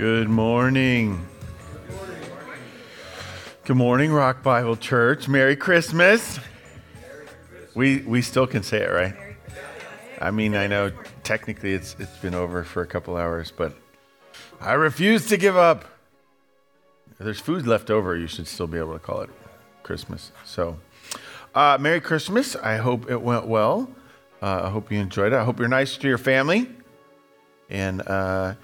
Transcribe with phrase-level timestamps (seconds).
[0.00, 1.28] Good morning.
[3.66, 5.28] Good morning, Rock Bible Church.
[5.28, 6.40] Merry Christmas.
[7.74, 9.14] We we still can say it, right?
[10.18, 10.90] I mean, I know
[11.22, 13.74] technically it's it's been over for a couple hours, but
[14.58, 15.84] I refuse to give up.
[17.10, 19.30] If there's food left over, you should still be able to call it
[19.82, 20.32] Christmas.
[20.46, 20.78] So,
[21.54, 22.56] uh, Merry Christmas.
[22.56, 23.90] I hope it went well.
[24.40, 25.36] Uh, I hope you enjoyed it.
[25.36, 26.70] I hope you're nice to your family.
[27.68, 28.54] And uh,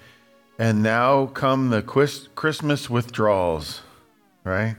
[0.59, 3.81] and now come the Christmas withdrawals,
[4.43, 4.75] right?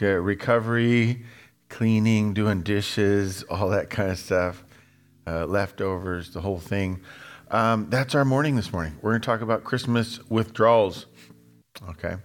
[0.00, 1.24] Recovery,
[1.68, 4.64] cleaning, doing dishes, all that kind of stuff,
[5.26, 7.00] uh, leftovers, the whole thing.
[7.50, 8.96] Um, that's our morning this morning.
[9.02, 11.06] We're going to talk about Christmas withdrawals.
[11.90, 12.16] Okay.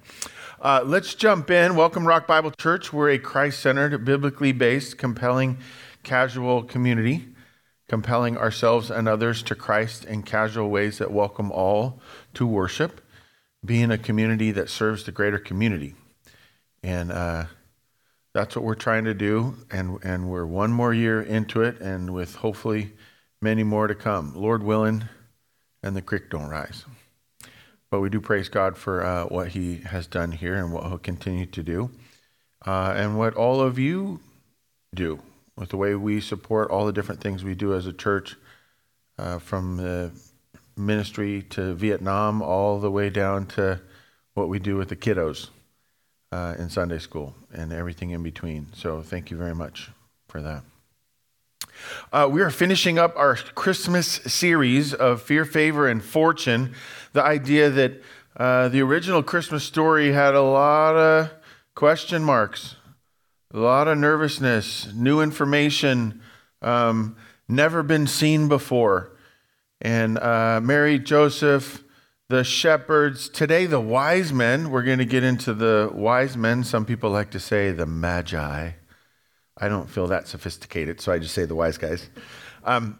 [0.62, 1.76] Uh, let's jump in.
[1.76, 2.94] Welcome, Rock Bible Church.
[2.94, 5.58] We're a Christ centered, biblically based, compelling,
[6.04, 7.28] casual community
[7.88, 12.02] compelling ourselves and others to Christ in casual ways that welcome all
[12.36, 13.02] to worship,
[13.64, 15.96] being a community that serves the greater community.
[16.84, 17.46] And uh,
[18.34, 19.56] that's what we're trying to do.
[19.72, 22.94] And, and we're one more year into it, and with hopefully
[23.42, 24.34] many more to come.
[24.36, 25.06] Lord willing,
[25.82, 26.86] and the creek don't rise.
[27.90, 30.98] But we do praise God for uh, what He has done here and what He'll
[30.98, 31.92] continue to do,
[32.66, 34.20] uh, and what all of you
[34.94, 35.20] do
[35.56, 38.36] with the way we support all the different things we do as a church,
[39.18, 40.12] uh, from the
[40.78, 43.82] ministry to Vietnam, all the way down to
[44.34, 45.50] what we do with the kiddos
[46.32, 48.68] uh, in Sunday school and everything in between.
[48.74, 49.92] So thank you very much
[50.28, 50.64] for that.
[52.12, 56.74] Uh, we are finishing up our Christmas series of Fear, Favor, and Fortune.
[57.14, 58.02] The idea that
[58.38, 61.32] uh, the original Christmas story had a lot of
[61.74, 62.76] question marks
[63.56, 66.22] a lot of nervousness, new information,
[66.62, 67.16] um,
[67.48, 69.15] never been seen before.
[69.82, 71.84] And uh, Mary, Joseph,
[72.30, 74.72] the shepherds, today the wise men.
[74.72, 76.64] We're going to get into the wise men.
[76.64, 78.72] Some people like to say the magi.
[79.58, 82.10] I don't feel that sophisticated, so I just say the wise guys.
[82.64, 83.00] Um,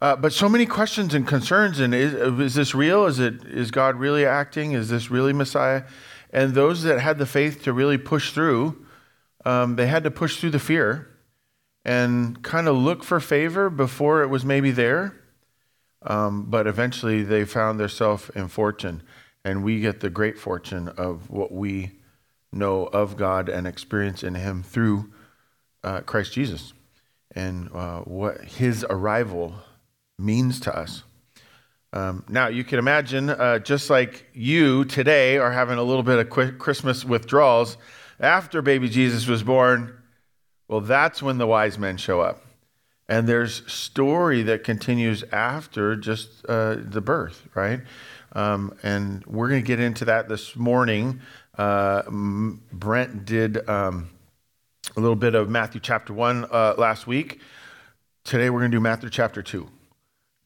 [0.00, 1.78] uh, but so many questions and concerns.
[1.78, 3.06] And is, is this real?
[3.06, 4.72] Is it is God really acting?
[4.72, 5.82] Is this really Messiah?
[6.32, 8.86] And those that had the faith to really push through
[9.44, 11.08] um, they had to push through the fear
[11.84, 15.16] and kind of look for favor before it was maybe there.
[16.02, 19.02] Um, but eventually they found themselves in fortune.
[19.44, 21.92] And we get the great fortune of what we
[22.52, 25.12] know of God and experience in Him through
[25.82, 26.72] uh, Christ Jesus
[27.34, 29.54] and uh, what His arrival
[30.18, 31.04] means to us.
[31.92, 36.18] Um, now, you can imagine, uh, just like you today are having a little bit
[36.18, 37.76] of Christmas withdrawals,
[38.20, 39.96] after baby Jesus was born,
[40.68, 42.44] well, that's when the wise men show up.
[43.10, 47.80] And there's story that continues after just uh, the birth, right?
[48.34, 51.20] Um, and we're going to get into that this morning.
[51.58, 54.10] Uh, Brent did um,
[54.96, 57.40] a little bit of Matthew chapter 1 uh, last week.
[58.22, 59.68] Today we're going to do Matthew chapter 2.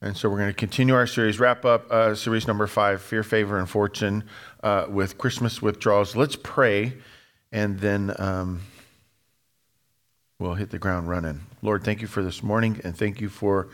[0.01, 3.21] And so we're going to continue our series, wrap up uh, series number five Fear,
[3.21, 4.23] Favor, and Fortune
[4.63, 6.15] uh, with Christmas withdrawals.
[6.15, 6.93] Let's pray
[7.51, 8.61] and then um,
[10.39, 11.41] we'll hit the ground running.
[11.61, 13.69] Lord, thank you for this morning, and thank you for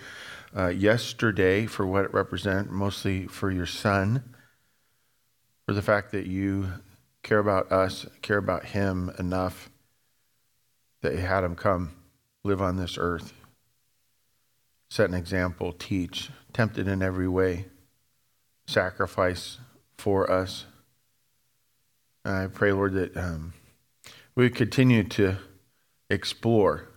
[0.56, 4.24] uh, yesterday for what it represents, mostly for your son,
[5.66, 6.68] for the fact that you
[7.24, 9.70] care about us, care about him enough
[11.02, 11.92] that you had him come
[12.44, 13.34] live on this earth,
[14.90, 17.66] set an example, teach, tempted in every way,
[18.68, 19.58] sacrifice
[19.98, 20.66] for us.
[22.24, 23.54] I pray, Lord, that um,
[24.36, 25.38] we continue to
[26.12, 26.90] explore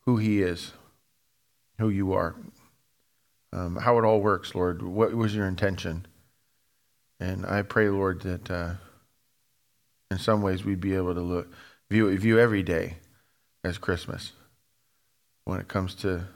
[0.00, 0.72] who He is,
[1.78, 2.34] who you are,
[3.52, 4.82] um, how it all works, Lord.
[4.82, 6.06] What was your intention?
[7.20, 8.74] And I pray, Lord, that uh,
[10.10, 11.52] in some ways we'd be able to look,
[11.90, 12.96] view, view every day
[13.62, 14.32] as Christmas
[15.44, 16.26] when it comes to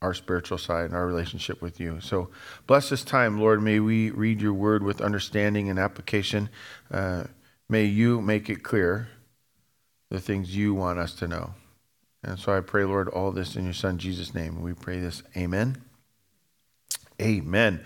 [0.00, 2.00] our spiritual side and our relationship with you.
[2.00, 2.30] So
[2.66, 3.62] bless this time, Lord.
[3.62, 6.48] May we read your word with understanding and application.
[6.90, 7.24] Uh,
[7.68, 9.08] May you make it clear
[10.10, 11.54] the things you want us to know.
[12.22, 14.60] And so I pray, Lord, all this in your Son, Jesus' name.
[14.60, 15.22] We pray this.
[15.36, 15.82] Amen.
[17.20, 17.80] Amen.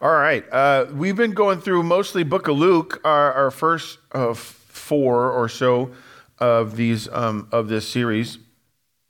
[0.00, 0.44] All right.
[0.52, 3.98] Uh, we've been going through mostly Book of Luke, our, our first
[4.44, 5.92] four or so
[6.38, 8.38] of these um, of this series.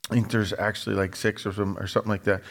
[0.09, 2.41] I think there's actually like six or some or something like that.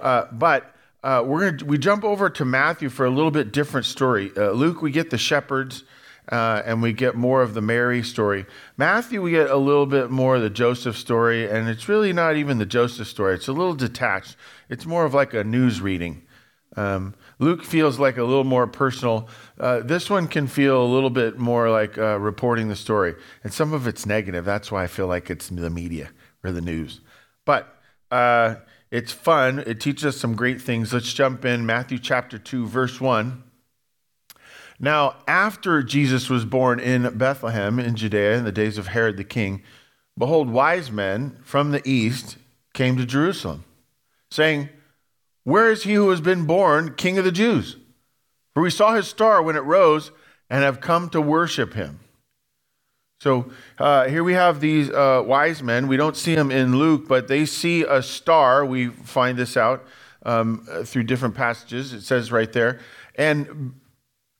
[0.00, 3.86] Uh, but uh, we're gonna we jump over to Matthew for a little bit different
[3.86, 4.30] story.
[4.36, 5.84] Uh, Luke, we get the shepherds
[6.30, 8.46] uh, and we get more of the Mary story.
[8.76, 12.36] Matthew, we get a little bit more of the Joseph story, and it's really not
[12.36, 13.34] even the Joseph story.
[13.34, 14.36] It's a little detached.
[14.68, 16.22] It's more of like a news reading.
[16.76, 19.28] Um, Luke feels like a little more personal.
[19.58, 23.14] Uh, this one can feel a little bit more like uh, reporting the story.
[23.42, 24.44] And some of it's negative.
[24.44, 26.10] That's why I feel like it's the media
[26.42, 27.00] or the news.
[27.44, 27.68] But
[28.10, 28.56] uh,
[28.90, 29.60] it's fun.
[29.66, 30.92] It teaches us some great things.
[30.92, 31.66] Let's jump in.
[31.66, 33.42] Matthew chapter 2, verse 1.
[34.84, 39.24] Now, after Jesus was born in Bethlehem in Judea in the days of Herod the
[39.24, 39.62] king,
[40.18, 42.36] behold, wise men from the east
[42.74, 43.64] came to Jerusalem,
[44.30, 44.68] saying,
[45.42, 47.78] Where is he who has been born king of the Jews?
[48.52, 50.10] For we saw his star when it rose
[50.50, 52.00] and have come to worship him.
[53.22, 55.88] So uh, here we have these uh, wise men.
[55.88, 58.66] We don't see them in Luke, but they see a star.
[58.66, 59.86] We find this out
[60.24, 61.94] um, through different passages.
[61.94, 62.80] It says right there.
[63.16, 63.80] And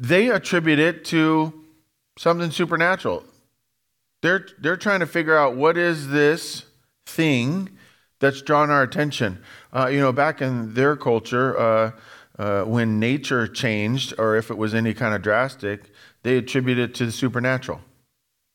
[0.08, 1.64] they attribute it to
[2.18, 3.24] something supernatural.
[4.22, 6.64] They're, they're trying to figure out what is this
[7.06, 7.70] thing
[8.20, 9.42] that's drawn our attention.
[9.72, 11.90] Uh, you know, back in their culture, uh,
[12.38, 15.90] uh, when nature changed, or if it was any kind of drastic,
[16.22, 17.80] they attribute it to the supernatural,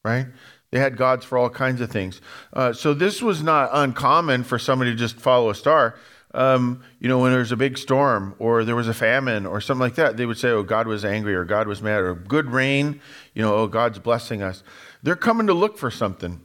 [0.04, 0.28] right?
[0.72, 2.22] They had gods for all kinds of things.
[2.54, 5.98] Uh, so this was not uncommon for somebody to just follow a star.
[6.34, 9.82] Um, you know, when there's a big storm or there was a famine or something
[9.82, 12.52] like that, they would say, oh, God was angry or God was mad or good
[12.52, 13.02] rain,
[13.34, 14.64] you know, oh, God's blessing us.
[15.02, 16.42] They're coming to look for something.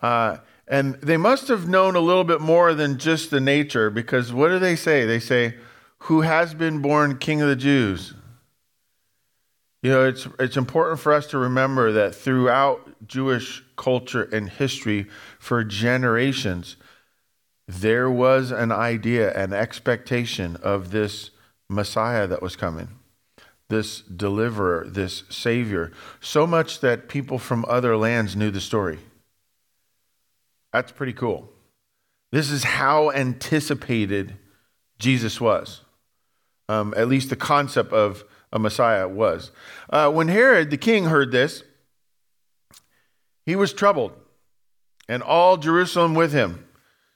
[0.00, 4.32] Uh, and they must have known a little bit more than just the nature because
[4.32, 5.04] what do they say?
[5.04, 5.56] They say,
[6.00, 8.14] Who has been born King of the Jews?
[9.82, 15.08] You know, it's, it's important for us to remember that throughout Jewish culture and history
[15.40, 16.76] for generations,
[17.80, 21.30] there was an idea, an expectation of this
[21.68, 22.88] Messiah that was coming,
[23.68, 25.90] this deliverer, this Savior,
[26.20, 28.98] so much that people from other lands knew the story.
[30.72, 31.48] That's pretty cool.
[32.30, 34.36] This is how anticipated
[34.98, 35.82] Jesus was.
[36.68, 39.50] Um, at least the concept of a Messiah was.
[39.88, 41.62] Uh, when Herod the king heard this,
[43.44, 44.12] he was troubled,
[45.08, 46.66] and all Jerusalem with him.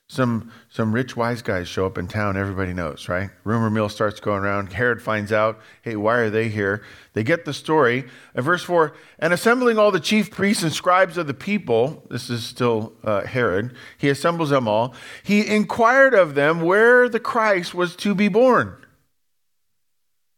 [0.09, 3.31] Some, some rich wise guys show up in town, everybody knows, right?
[3.43, 4.73] Rumor mill starts going around.
[4.73, 6.85] Herod finds out, hey, why are they here?
[7.15, 8.05] They get the story.
[8.33, 12.31] And verse 4 And assembling all the chief priests and scribes of the people, this
[12.31, 14.95] is still uh, Herod, he assembles them all.
[15.25, 18.77] He inquired of them where the Christ was to be born.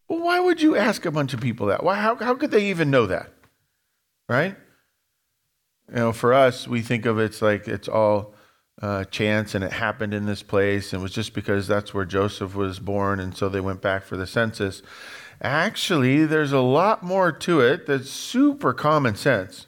[0.09, 1.85] Well, why would you ask a bunch of people that?
[1.85, 3.31] Why, how, how could they even know that?
[4.31, 4.57] Right?
[5.91, 8.35] You know, for us, we think of it's like it's all
[8.81, 12.05] uh, chance and it happened in this place and it was just because that's where
[12.05, 14.83] Joseph was born and so they went back for the census.
[15.41, 19.67] Actually, there's a lot more to it that's super common sense.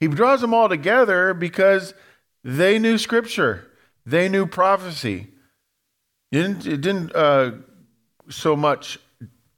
[0.00, 1.94] He draws them all together because
[2.44, 3.66] they knew Scripture,
[4.06, 5.28] they knew prophecy.
[6.30, 7.52] It didn't, it didn't uh,
[8.28, 8.98] so much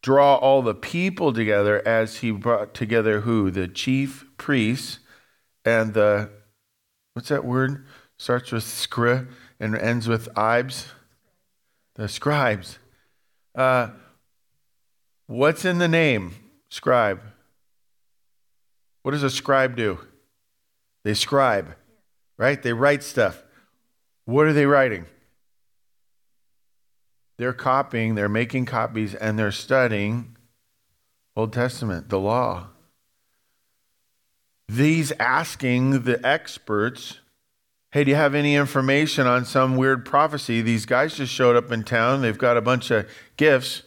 [0.03, 3.51] draw all the people together as he brought together who?
[3.51, 5.01] The chief priests
[5.65, 6.31] and the,
[7.13, 7.85] what's that word?
[8.20, 9.26] Starts with skri
[9.58, 10.88] and ends with ibs.
[11.94, 12.78] The scribes.
[13.55, 13.93] Uh,
[15.26, 16.34] what's in the name?
[16.69, 17.22] Scribe.
[19.02, 20.00] What does a scribe do?
[21.02, 21.75] They scribe,
[22.37, 22.62] right?
[22.62, 23.43] They write stuff.
[24.26, 25.06] What are they writing?
[27.38, 30.37] They're copying, they're making copies, and they're studying
[31.34, 32.67] Old Testament, the law.
[34.69, 37.20] These asking the experts,
[37.93, 40.63] hey, do you have any information on some weird prophecy?
[40.63, 43.82] These guys just showed up in town, they've got a bunch of gifts.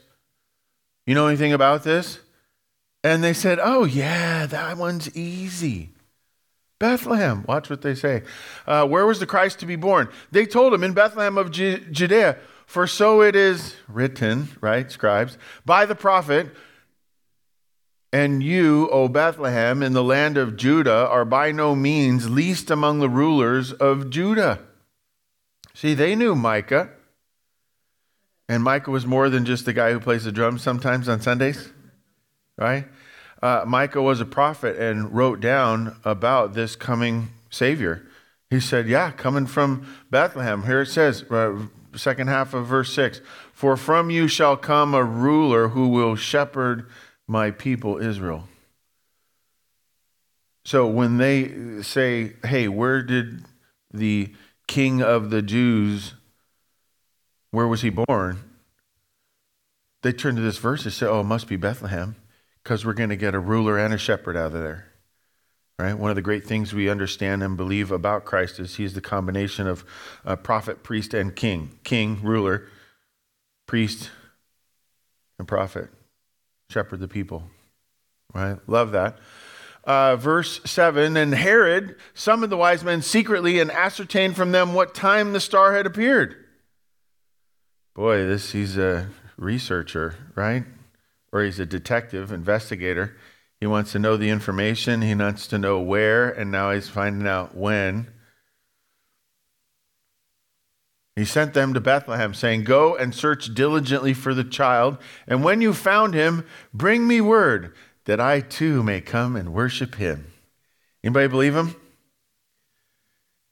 [1.06, 2.20] You know anything about this?
[3.04, 5.90] And they said, oh, yeah, that one's easy.
[6.80, 7.44] Bethlehem.
[7.48, 8.24] Watch what they say.
[8.66, 10.10] Uh, where was the Christ to be born?
[10.32, 12.38] They told him in Bethlehem of Judea.
[12.66, 16.48] For so it is written, right, scribes, by the prophet,
[18.14, 23.00] and you, O Bethlehem, in the land of Judah, are by no means least among
[23.00, 24.60] the rulers of Judah.
[25.74, 26.92] See, they knew Micah.
[28.48, 31.72] And Micah was more than just the guy who plays the drums sometimes on Sundays,
[32.56, 32.86] right?
[33.42, 38.06] Uh, Micah was a prophet and wrote down about this coming Savior.
[38.52, 40.64] He said, Yeah, coming from Bethlehem.
[40.64, 41.64] Here it says, uh,
[41.96, 43.22] second half of verse 6
[43.54, 46.86] For from you shall come a ruler who will shepherd
[47.28, 48.48] my people Israel.
[50.66, 53.46] So when they say, Hey, where did
[53.92, 54.34] the
[54.68, 56.14] king of the Jews,
[57.52, 58.40] where was he born?
[60.02, 62.16] They turn to this verse and say, Oh, it must be Bethlehem,
[62.64, 64.88] because we're going to get a ruler and a shepherd out of there.
[65.80, 65.98] Right?
[65.98, 69.68] One of the great things we understand and believe about Christ is he's the combination
[69.68, 69.84] of
[70.44, 71.80] prophet, priest, and king.
[71.84, 72.68] King, ruler,
[73.66, 74.12] priest,
[75.40, 75.90] and prophet,
[76.70, 77.50] shepherd the people.
[78.34, 78.58] Right?
[78.68, 79.20] Love that.
[79.84, 84.96] Uh, verse 7 And Herod summoned the wise men secretly and ascertained from them what
[84.96, 86.36] time the star had appeared.
[87.94, 90.64] Boy, this he's a researcher, right?
[91.32, 93.16] Or he's a detective, investigator.
[93.60, 97.28] He wants to know the information, he wants to know where, and now he's finding
[97.28, 98.08] out when.
[101.16, 105.62] He sent them to Bethlehem, saying, Go and search diligently for the child, and when
[105.62, 107.74] you found him, bring me word
[108.06, 110.34] that I too may come and worship him.
[111.04, 111.76] Anybody believe him?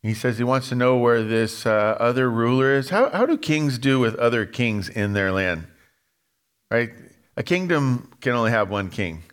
[0.02, 2.90] He says he wants to know where this uh, other ruler is.
[2.90, 5.68] How, how do kings do with other kings in their land?
[6.72, 6.92] Right?
[7.38, 9.24] A kingdom can only have one king.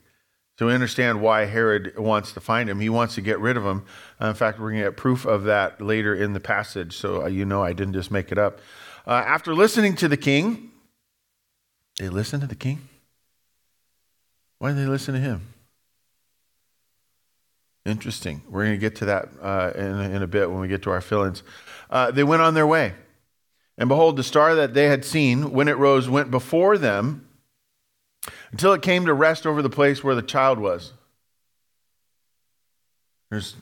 [0.59, 2.81] So we understand why Herod wants to find him.
[2.81, 3.85] He wants to get rid of him.
[4.21, 6.97] Uh, in fact, we're going to get proof of that later in the passage.
[6.97, 8.59] So uh, you know I didn't just make it up.
[9.07, 10.73] Uh, after listening to the king,
[11.99, 12.89] they listened to the king?
[14.59, 15.43] Why did they listen to him?
[17.85, 18.43] Interesting.
[18.51, 20.91] We're going to get to that uh, in, in, a bit when we get to
[20.91, 21.45] our fill-ins.
[21.89, 22.95] Uh, they went on their way.
[23.79, 27.28] And behold, the star that they had seen, when it rose, went before them
[28.53, 30.93] until it came to rest over the place where the child was.
[33.31, 33.57] There's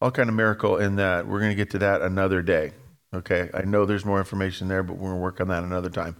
[0.00, 1.26] all kind of miracle in that.
[1.26, 2.72] We're going to get to that another day.
[3.14, 5.88] Okay, I know there's more information there, but we're going to work on that another
[5.88, 6.16] time.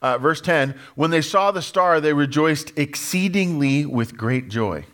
[0.00, 4.84] Uh, verse 10 When they saw the star, they rejoiced exceedingly with great joy.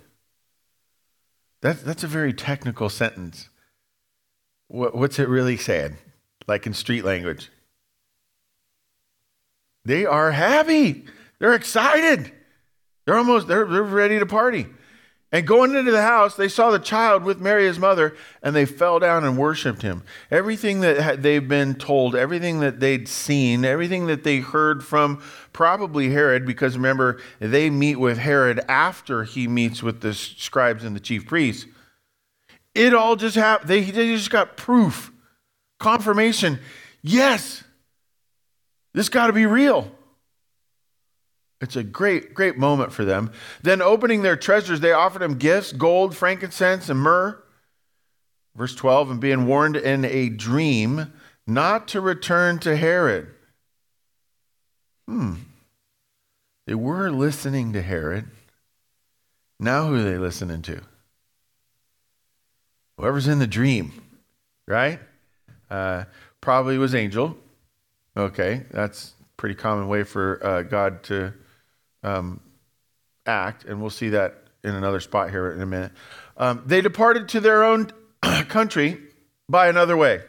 [1.61, 3.49] That, that's a very technical sentence.
[4.69, 5.99] What, what's it really saying?
[6.47, 7.51] Like in street language?
[9.85, 11.05] They are happy.
[11.39, 12.33] They're excited.
[13.07, 14.67] They're almost, they're, they're ready to party.
[15.35, 18.65] And going into the house, they saw the child with Mary, his mother, and they
[18.65, 20.05] fell down and worshiped him.
[20.31, 25.21] Everything that they've been told, everything that they'd seen, everything that they heard from
[25.53, 30.95] probably Herod, because remember, they meet with Herod after he meets with the scribes and
[30.95, 31.67] the chief priests.
[32.73, 33.69] It all just happened.
[33.69, 35.11] They, they just got proof,
[35.81, 36.61] confirmation.
[37.03, 37.65] Yes,
[38.93, 39.91] this got to be real.
[41.65, 43.33] It's a great, great moment for them.
[43.63, 47.43] Then, opening their treasures, they offered him gifts gold, frankincense, and myrrh.
[48.55, 51.11] Verse 12, and being warned in a dream
[51.47, 53.29] not to return to Herod.
[55.09, 55.37] Hmm.
[56.67, 58.27] They were listening to Herod.
[59.59, 60.83] Now, who are they listening to?
[62.99, 64.03] Whoever's in the dream,
[64.69, 65.01] right?
[65.71, 66.05] Uh,
[66.43, 67.39] probably was angel.
[68.19, 71.33] Okay, that's pretty common way for uh, God to
[72.05, 72.41] um,
[73.27, 75.93] act, and we'll see that in another spot here in a minute.
[76.37, 77.91] Um, they departed to their own
[78.49, 79.01] country
[79.49, 80.23] by another way.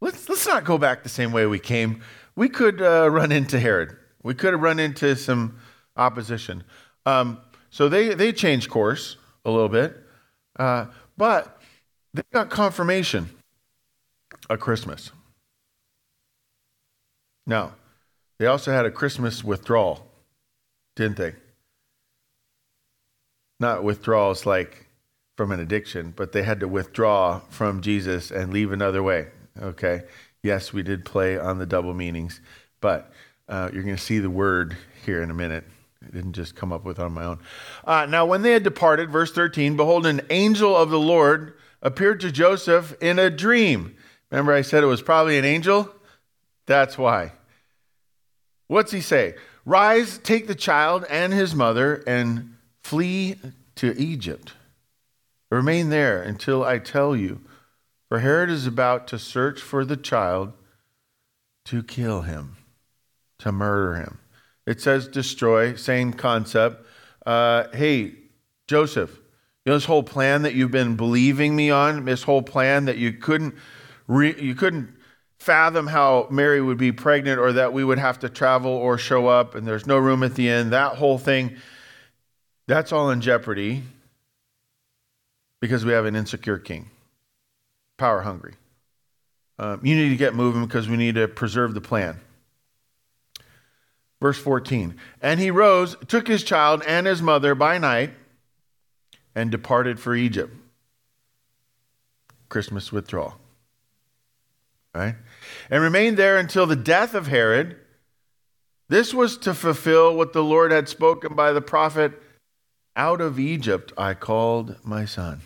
[0.00, 2.02] Let's, let's not go back the same way we came.
[2.34, 3.96] We could uh, run into Herod.
[4.22, 5.58] We could have run into some
[5.96, 6.64] opposition.
[7.06, 7.40] Um,
[7.70, 9.96] so they, they changed course a little bit,
[10.58, 11.60] uh, but
[12.14, 13.28] they got confirmation
[14.50, 15.12] of Christmas.
[17.46, 17.74] Now,
[18.38, 20.11] they also had a Christmas withdrawal
[20.96, 21.34] didn't they?
[23.60, 24.88] Not withdrawals like
[25.36, 29.28] from an addiction, but they had to withdraw from Jesus and leave another way.
[29.60, 30.02] Okay.
[30.42, 32.40] Yes, we did play on the double meanings,
[32.80, 33.12] but
[33.48, 35.64] uh, you're going to see the word here in a minute.
[36.04, 37.38] I didn't just come up with on my own.
[37.84, 42.20] Uh, now, when they had departed, verse 13, behold, an angel of the Lord appeared
[42.20, 43.94] to Joseph in a dream.
[44.30, 45.94] Remember, I said it was probably an angel?
[46.66, 47.32] That's why.
[48.66, 49.34] What's he say?
[49.64, 53.36] Rise, take the child and his mother, and flee
[53.76, 54.54] to Egypt.
[55.50, 57.40] Remain there until I tell you,
[58.08, 60.52] for Herod is about to search for the child
[61.66, 62.56] to kill him,
[63.38, 64.18] to murder him.
[64.66, 66.86] It says destroy, same concept.
[67.24, 68.14] Uh, hey,
[68.66, 69.14] Joseph,
[69.64, 72.98] you know this whole plan that you've been believing me on, this whole plan that
[72.98, 73.54] you couldn't,
[74.08, 74.94] re- you couldn't
[75.42, 79.26] fathom how Mary would be pregnant or that we would have to travel or show
[79.26, 80.70] up and there's no room at the inn.
[80.70, 81.56] That whole thing,
[82.68, 83.82] that's all in jeopardy
[85.60, 86.90] because we have an insecure king,
[87.96, 88.54] power hungry.
[89.58, 92.20] Um, you need to get moving because we need to preserve the plan.
[94.20, 98.12] Verse 14 And he rose, took his child and his mother by night,
[99.34, 100.54] and departed for Egypt.
[102.48, 103.34] Christmas withdrawal.
[104.94, 105.14] Right?
[105.70, 107.76] And remained there until the death of Herod.
[108.88, 112.20] This was to fulfill what the Lord had spoken by the prophet
[112.94, 115.40] Out of Egypt I called my son.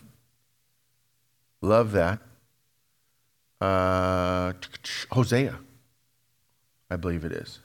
[1.63, 2.21] Love that.
[3.61, 4.53] Uh,
[5.13, 5.59] Hosea,
[6.91, 7.61] I believe it is.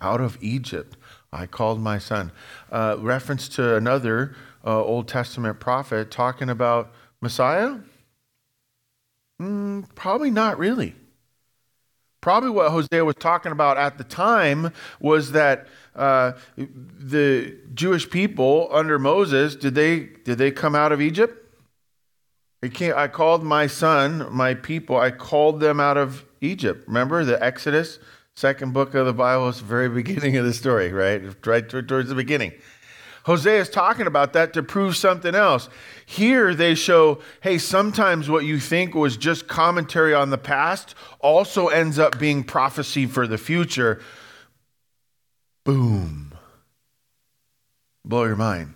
[0.00, 0.96] Out of Egypt
[1.32, 2.32] I called my son.
[2.70, 4.34] Uh, reference to another
[4.64, 7.78] uh, Old Testament prophet talking about Messiah?
[9.40, 10.94] Mm, probably not really.
[12.22, 18.68] Probably what Hosea was talking about at the time was that uh, the Jewish people
[18.72, 21.38] under Moses did they did they come out of Egypt?
[22.62, 24.96] I called my son, my people.
[24.96, 26.86] I called them out of Egypt.
[26.86, 27.98] Remember the Exodus,
[28.36, 31.20] second book of the Bible, is the very beginning of the story, right?
[31.44, 32.52] Right towards the beginning.
[33.24, 35.68] Hosea is talking about that to prove something else.
[36.06, 41.68] Here they show, hey, sometimes what you think was just commentary on the past also
[41.68, 44.00] ends up being prophecy for the future.
[45.64, 46.34] Boom.
[48.04, 48.74] Blow your mind.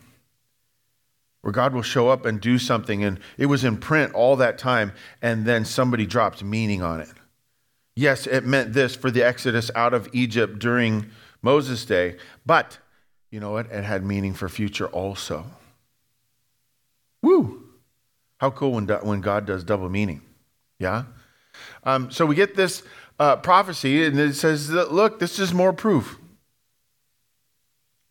[1.43, 4.59] Where God will show up and do something, and it was in print all that
[4.59, 7.09] time, and then somebody dropped meaning on it.
[7.95, 11.11] Yes, it meant this for the Exodus out of Egypt during
[11.43, 12.79] Moses' day, but
[13.37, 13.67] you know what?
[13.67, 15.45] It had meaning for future also.
[17.23, 17.65] Woo!
[18.39, 20.23] How cool when, when God does double meaning.
[20.79, 21.05] Yeah?
[21.85, 22.83] Um, so we get this
[23.19, 26.19] uh, prophecy, and it says, that, look, this is more proof.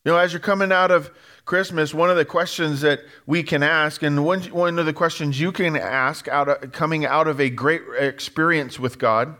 [0.04, 1.10] You know, as you're coming out of
[1.44, 5.40] Christmas, one of the questions that we can ask, and one, one of the questions
[5.40, 9.36] you can ask out of, coming out of a great experience with God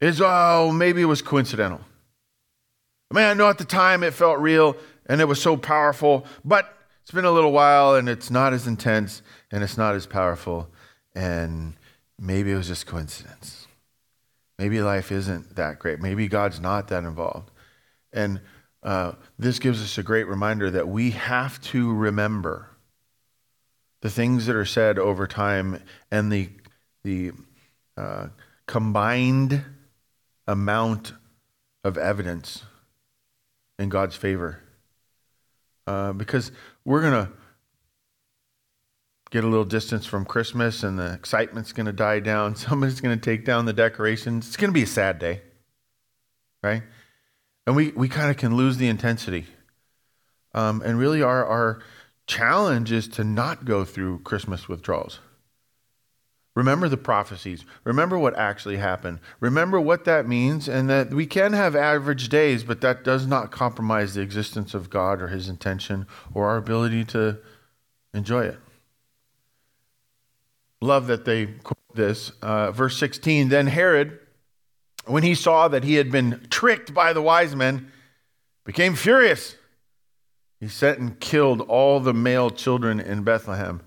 [0.00, 1.82] is, oh, maybe it was coincidental.
[3.12, 6.24] I mean, I know at the time it felt real and it was so powerful,
[6.46, 10.06] but it's been a little while and it's not as intense and it's not as
[10.06, 10.70] powerful.
[11.14, 11.74] And
[12.18, 13.66] maybe it was just coincidence.
[14.58, 16.00] Maybe life isn't that great.
[16.00, 17.50] Maybe God's not that involved.
[18.14, 18.40] And
[18.82, 22.70] uh, this gives us a great reminder that we have to remember
[24.00, 26.48] the things that are said over time and the,
[27.04, 27.32] the
[27.94, 28.28] uh,
[28.66, 29.62] combined
[30.46, 31.12] amount
[31.84, 32.64] of evidence
[33.82, 34.60] in God's favor.
[35.86, 36.52] Uh, because
[36.84, 37.32] we're going to
[39.30, 42.54] get a little distance from Christmas and the excitement's going to die down.
[42.56, 44.46] Somebody's going to take down the decorations.
[44.46, 45.42] It's going to be a sad day,
[46.62, 46.82] right?
[47.66, 49.46] And we, we kind of can lose the intensity.
[50.54, 51.82] Um, and really, our, our
[52.26, 55.20] challenge is to not go through Christmas withdrawals.
[56.54, 57.64] Remember the prophecies.
[57.84, 59.20] Remember what actually happened.
[59.40, 63.50] Remember what that means, and that we can have average days, but that does not
[63.50, 67.38] compromise the existence of God or His intention or our ability to
[68.12, 68.58] enjoy it.
[70.82, 72.32] Love that they quote this.
[72.42, 74.18] Uh, verse 16 Then Herod,
[75.06, 77.90] when he saw that he had been tricked by the wise men,
[78.64, 79.56] became furious.
[80.60, 83.80] He sent and killed all the male children in Bethlehem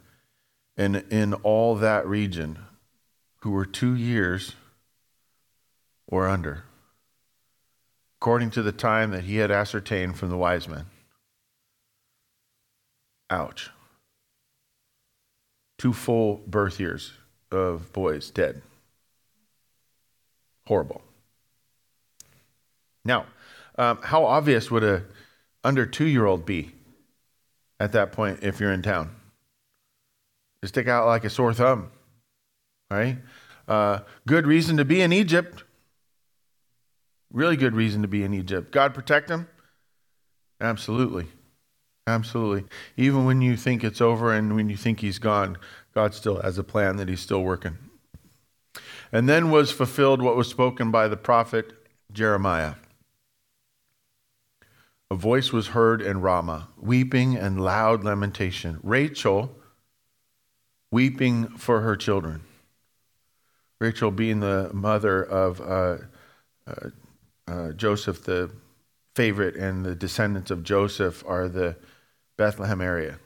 [0.78, 2.60] and in all that region
[3.42, 4.54] who were two years
[6.08, 6.64] or under,
[8.20, 10.86] according to the time that he had ascertained from the wise men.
[13.30, 13.70] Ouch.
[15.78, 17.14] Two full birth years
[17.52, 18.62] of boys dead.
[20.68, 21.02] Horrible.
[23.04, 23.28] Now,
[23.78, 25.04] um, how obvious would a
[25.64, 26.72] under two year old be
[27.80, 29.15] at that point if you're in town?
[30.68, 31.92] Stick out like a sore thumb,
[32.90, 33.18] right?
[33.68, 35.64] Uh, good reason to be in Egypt.
[37.32, 38.72] Really good reason to be in Egypt.
[38.72, 39.48] God protect them?
[40.62, 41.28] Absolutely.
[42.08, 42.66] Absolutely.
[42.98, 45.58] Even when you think it's over and when you think he's gone,
[45.94, 47.78] God still has a plan that he's still working.
[49.12, 51.74] And then was fulfilled what was spoken by the prophet
[52.12, 52.76] Jeremiah.
[55.10, 58.80] A voice was heard in Ramah, weeping and loud lamentation.
[58.84, 59.56] Rachel
[60.96, 62.42] weeping for her children.
[63.82, 65.98] Rachel being the mother of uh,
[66.66, 66.90] uh,
[67.46, 68.50] uh, Joseph, the
[69.14, 71.76] favorite, and the descendants of Joseph are the
[72.38, 73.20] Bethlehem area,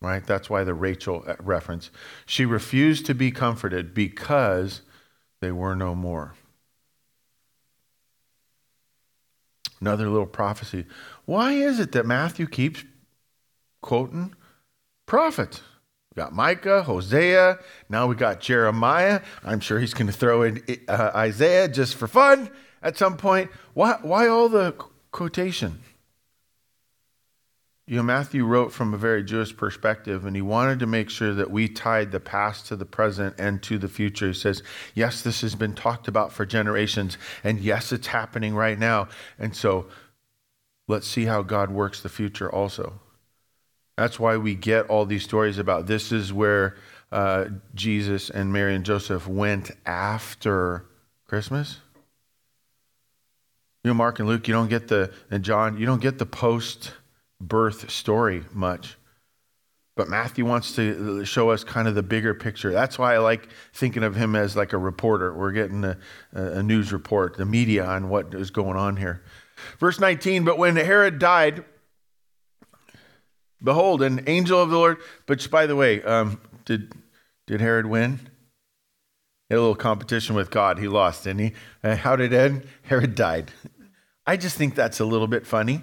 [0.00, 0.26] right?
[0.26, 1.90] That's why the Rachel uh, reference.
[2.24, 4.80] She refused to be comforted because
[5.42, 6.32] they were no more.
[9.78, 10.86] Another little prophecy.
[11.26, 12.82] Why is it that Matthew keeps
[13.82, 14.34] quoting
[15.04, 15.60] prophets?
[16.14, 17.58] We got Micah, Hosea.
[17.88, 19.20] Now we got Jeremiah.
[19.44, 22.50] I'm sure he's going to throw in uh, Isaiah just for fun
[22.82, 23.50] at some point.
[23.72, 24.74] Why, why all the
[25.10, 25.80] quotation?
[27.86, 31.34] You know, Matthew wrote from a very Jewish perspective, and he wanted to make sure
[31.34, 34.28] that we tied the past to the present and to the future.
[34.28, 34.62] He says,
[34.94, 39.08] Yes, this has been talked about for generations, and yes, it's happening right now.
[39.38, 39.86] And so
[40.88, 43.00] let's see how God works the future also.
[43.96, 46.76] That's why we get all these stories about this is where
[47.12, 50.86] uh, Jesus and Mary and Joseph went after
[51.26, 51.78] Christmas.
[53.84, 56.26] You know, Mark and Luke, you don't get the, and John, you don't get the
[56.26, 56.92] post
[57.40, 58.96] birth story much.
[59.96, 62.72] But Matthew wants to show us kind of the bigger picture.
[62.72, 65.32] That's why I like thinking of him as like a reporter.
[65.32, 65.96] We're getting a,
[66.32, 69.22] a news report, the media on what is going on here.
[69.78, 71.64] Verse 19, but when Herod died,
[73.64, 76.92] behold, an angel of the Lord, but by the way, um, did,
[77.46, 78.18] did Herod win?
[79.48, 80.78] He had a little competition with God.
[80.78, 81.52] He lost, didn't he?
[81.82, 82.66] Uh, how did it end?
[82.82, 83.50] Herod died.
[84.26, 85.82] I just think that's a little bit funny.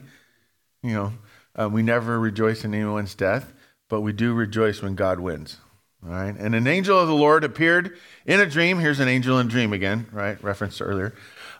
[0.82, 1.14] You know,
[1.56, 3.54] uh, we never rejoice in anyone's death
[3.92, 5.58] but we do rejoice when God wins.
[6.04, 6.34] All right.
[6.36, 8.80] And an angel of the Lord appeared in a dream.
[8.80, 10.42] Here's an angel in a dream again, right?
[10.42, 11.14] Reference to earlier.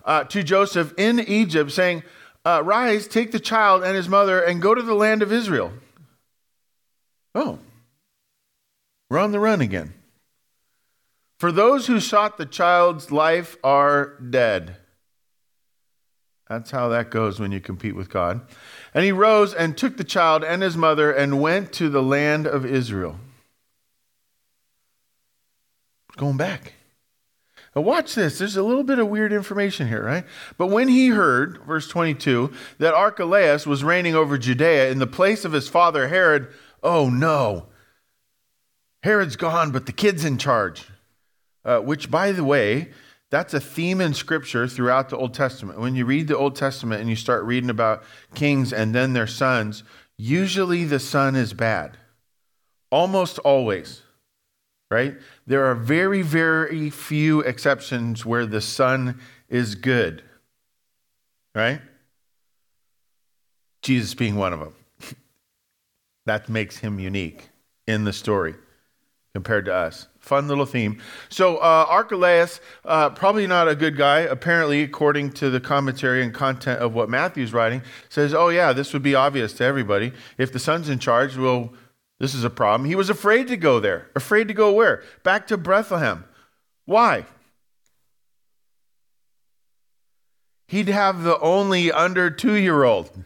[0.06, 2.04] Uh, to Joseph in Egypt, saying,
[2.46, 5.74] uh, Rise, take the child and his mother, and go to the land of Israel.
[7.34, 7.60] Oh,
[9.10, 9.94] we're on the run again.
[11.40, 14.78] For those who sought the child's life are dead.
[16.48, 18.42] That's how that goes when you compete with God.
[18.94, 22.46] And he rose and took the child and his mother and went to the land
[22.46, 23.18] of Israel.
[26.18, 26.74] Going back.
[27.76, 28.38] Now, watch this.
[28.38, 30.26] There's a little bit of weird information here, right?
[30.58, 35.46] But when he heard, verse 22, that Archelaus was reigning over Judea in the place
[35.46, 36.50] of his father Herod,
[36.84, 37.68] oh no.
[39.04, 40.88] Herod's gone, but the kid's in charge.
[41.64, 42.90] Uh, which, by the way,
[43.30, 45.80] that's a theme in Scripture throughout the Old Testament.
[45.80, 48.04] When you read the Old Testament and you start reading about
[48.36, 49.84] kings and then their sons,
[50.18, 51.98] usually the son is bad.
[52.92, 54.02] Almost always,
[54.90, 55.16] right?
[55.48, 60.24] There are very, very few exceptions where the son is good,
[61.56, 61.80] right?
[63.82, 64.76] Jesus being one of them.
[66.26, 67.50] That makes him unique
[67.88, 68.56] in the story
[69.34, 70.08] compared to us.
[70.20, 71.02] Fun little theme.
[71.30, 76.34] So, uh, Archelaus, uh, probably not a good guy, apparently, according to the commentary and
[76.34, 80.12] content of what Matthew's writing, says, oh, yeah, this would be obvious to everybody.
[80.38, 81.74] If the son's in charge, well,
[82.20, 82.88] this is a problem.
[82.88, 84.12] He was afraid to go there.
[84.16, 85.02] Afraid to go where?
[85.24, 86.26] Back to Bethlehem.
[86.86, 87.26] Why?
[90.68, 93.24] He'd have the only under two year old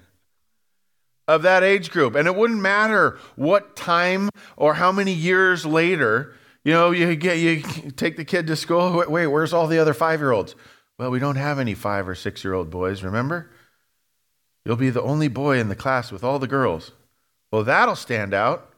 [1.27, 2.15] of that age group.
[2.15, 6.35] And it wouldn't matter what time or how many years later
[6.65, 7.61] you know, you get you
[7.91, 9.05] take the kid to school.
[9.07, 10.55] Wait, where's all the other five year olds?
[10.97, 13.51] Well, we don't have any five or six year old boys, remember?
[14.65, 16.91] You'll be the only boy in the class with all the girls.
[17.51, 18.73] Well, that'll stand out.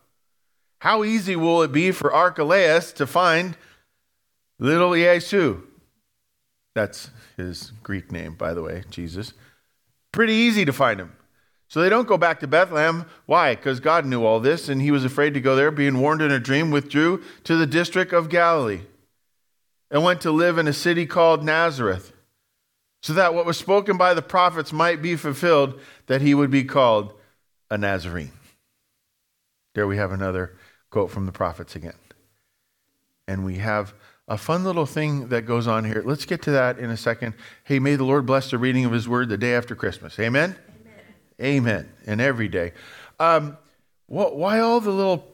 [0.79, 3.57] How easy will it be for Archelaus to find
[4.59, 5.63] little Yesu?
[6.75, 9.33] That's his Greek name, by the way, Jesus.
[10.11, 11.13] Pretty easy to find him.
[11.67, 13.05] So they don't go back to Bethlehem.
[13.25, 13.55] Why?
[13.55, 16.31] Because God knew all this and he was afraid to go there, being warned in
[16.31, 18.81] a dream, withdrew to the district of Galilee
[19.91, 22.13] and went to live in a city called Nazareth,
[23.01, 26.63] so that what was spoken by the prophets might be fulfilled, that he would be
[26.63, 27.13] called
[27.69, 28.31] a Nazarene.
[29.75, 30.57] There we have another
[30.89, 31.93] quote from the prophets again.
[33.27, 33.93] And we have
[34.27, 36.01] a fun little thing that goes on here.
[36.03, 37.33] Let's get to that in a second.
[37.63, 40.19] Hey, may the Lord bless the reading of his word the day after Christmas.
[40.19, 40.55] Amen.
[41.41, 41.91] Amen.
[42.05, 42.73] And every day.
[43.19, 43.57] Um,
[44.07, 45.27] what, why all the little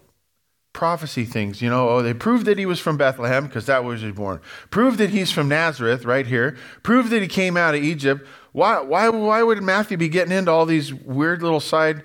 [0.74, 1.62] prophecy things?
[1.62, 4.42] You know, oh, they proved that he was from Bethlehem because that was was born.
[4.70, 6.58] Prove that he's from Nazareth, right here.
[6.82, 8.28] Prove that he came out of Egypt.
[8.52, 12.04] Why, why, why would Matthew be getting into all these weird little side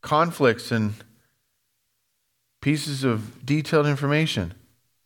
[0.00, 0.94] conflicts and
[2.60, 4.54] pieces of detailed information?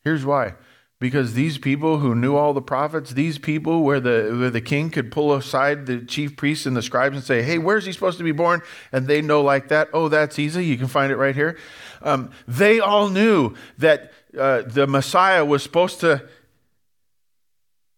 [0.02, 0.54] Here's why
[0.98, 4.88] because these people who knew all the prophets, these people where the, where the king
[4.88, 8.16] could pull aside the chief priests and the scribes and say, hey, where's he supposed
[8.18, 8.62] to be born?
[8.92, 10.64] And they know like that, oh, that's easy.
[10.64, 11.58] You can find it right here.
[12.00, 16.26] Um, they all knew that uh, the Messiah was supposed to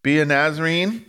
[0.03, 1.05] be a Nazarene,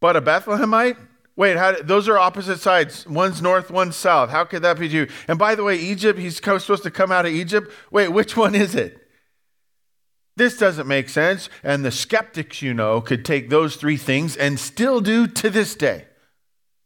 [0.00, 0.98] but a Bethlehemite.
[1.34, 3.06] Wait, how, those are opposite sides.
[3.08, 4.30] One's north, one's south.
[4.30, 5.08] How could that be true?
[5.26, 7.72] And by the way, Egypt, he's supposed to come out of Egypt.
[7.90, 9.01] Wait, which one is it?
[10.36, 11.48] This doesn't make sense.
[11.62, 15.74] And the skeptics, you know, could take those three things and still do to this
[15.74, 16.06] day.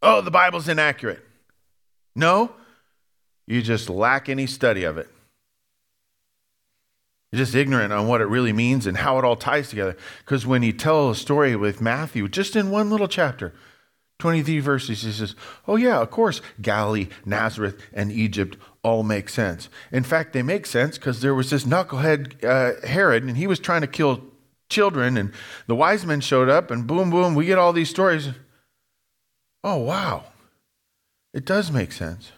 [0.02, 1.22] Oh, the Bible's inaccurate.
[2.14, 2.52] No,
[3.46, 5.08] you just lack any study of it.
[7.30, 9.96] You're just ignorant on what it really means and how it all ties together.
[10.20, 13.52] Because when you tell a story with Matthew, just in one little chapter,
[14.18, 15.34] 23 verses, he says,
[15.66, 18.56] Oh, yeah, of course, Galilee, Nazareth, and Egypt
[18.86, 19.68] all make sense.
[19.90, 23.58] In fact, they make sense because there was this knucklehead uh, Herod, and he was
[23.58, 24.22] trying to kill
[24.68, 25.32] children, and
[25.66, 28.28] the wise men showed up, and boom, boom, we get all these stories.
[29.64, 30.26] Oh, wow.
[31.34, 32.30] It does make sense.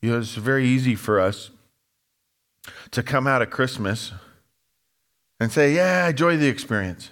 [0.00, 1.50] You know, it's very easy for us
[2.92, 4.12] to come out of Christmas
[5.40, 7.10] and say, Yeah, I enjoy the experience.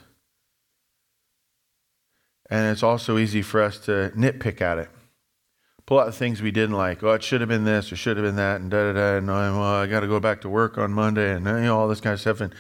[2.48, 4.90] And it's also easy for us to nitpick at it.
[5.86, 7.02] Pull out the things we didn't like.
[7.02, 9.16] Oh, it should have been this or should have been that, and da da da.
[9.18, 12.00] And I got to go back to work on Monday, and you know, all this
[12.00, 12.40] kind of stuff.
[12.40, 12.54] And,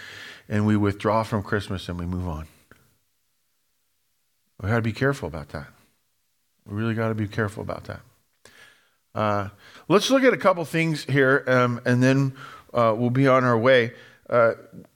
[0.48, 2.46] and we withdraw from Christmas and we move on.
[4.60, 5.66] We got to be careful about that.
[6.66, 8.00] We really got to be careful about that.
[9.14, 9.48] Uh,
[9.88, 12.34] let's look at a couple things here, um, and then
[12.72, 13.92] uh, we'll be on our way.
[14.28, 14.52] Uh,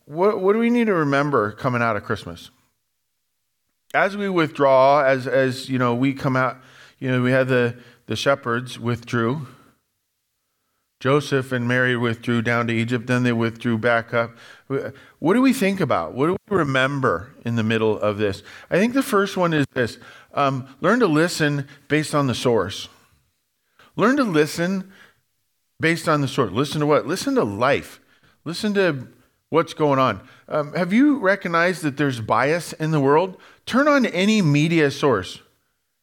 [0.06, 2.50] what, what do we need to remember coming out of Christmas?
[3.94, 6.58] As we withdraw, as as you know, we come out.
[6.98, 7.76] You know, we have the
[8.08, 9.46] the shepherds withdrew.
[10.98, 14.32] Joseph and Mary withdrew down to Egypt, then they withdrew back up.
[15.20, 16.14] What do we think about?
[16.14, 18.42] What do we remember in the middle of this?
[18.68, 19.98] I think the first one is this
[20.34, 22.88] um, learn to listen based on the source.
[23.94, 24.92] Learn to listen
[25.78, 26.50] based on the source.
[26.50, 27.06] Listen to what?
[27.06, 28.00] Listen to life.
[28.44, 29.06] Listen to
[29.50, 30.26] what's going on.
[30.48, 33.36] Um, have you recognized that there's bias in the world?
[33.66, 35.42] Turn on any media source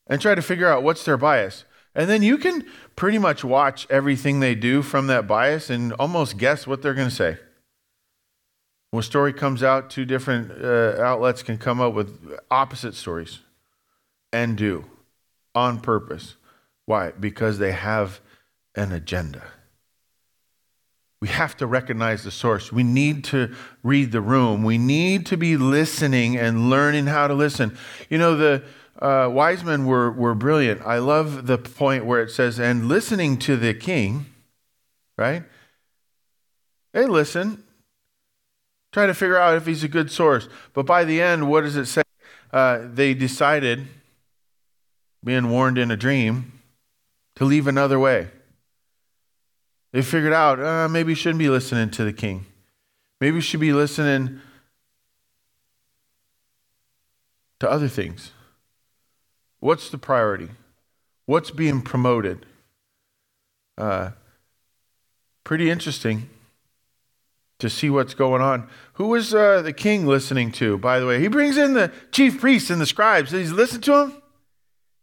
[0.08, 1.66] and try to figure out what's their bias.
[1.96, 6.38] And then you can pretty much watch everything they do from that bias and almost
[6.38, 7.38] guess what they're going to say.
[8.92, 13.40] When a story comes out, two different uh, outlets can come up with opposite stories
[14.32, 14.86] and do
[15.54, 16.36] on purpose.
[16.86, 17.12] Why?
[17.12, 18.20] Because they have
[18.76, 19.44] an agenda.
[21.22, 22.72] We have to recognize the source.
[22.72, 24.64] We need to read the room.
[24.64, 27.76] We need to be listening and learning how to listen.
[28.10, 28.64] You know, the
[29.00, 30.82] uh, wise men were, were brilliant.
[30.86, 34.28] I love the point where it says, and listening to the king,
[35.18, 35.44] right?
[36.94, 37.64] They listen,
[38.94, 40.48] try to figure out if he's a good source.
[40.74, 42.04] But by the end, what does it say?
[42.54, 43.88] Uh, they decided,
[45.24, 46.54] being warned in a dream,
[47.36, 48.30] to leave another way.
[49.92, 52.46] They figured out uh, maybe we shouldn't be listening to the king.
[53.20, 54.40] Maybe we should be listening
[57.60, 58.32] to other things.
[59.66, 60.50] What's the priority?
[61.26, 62.46] What's being promoted?
[63.76, 64.12] Uh,
[65.44, 66.30] pretty interesting
[67.58, 68.70] to see what's going on.
[68.94, 71.20] Who was uh, the king listening to, by the way?
[71.20, 73.32] He brings in the chief priests and the scribes.
[73.32, 74.22] Does he listen to them?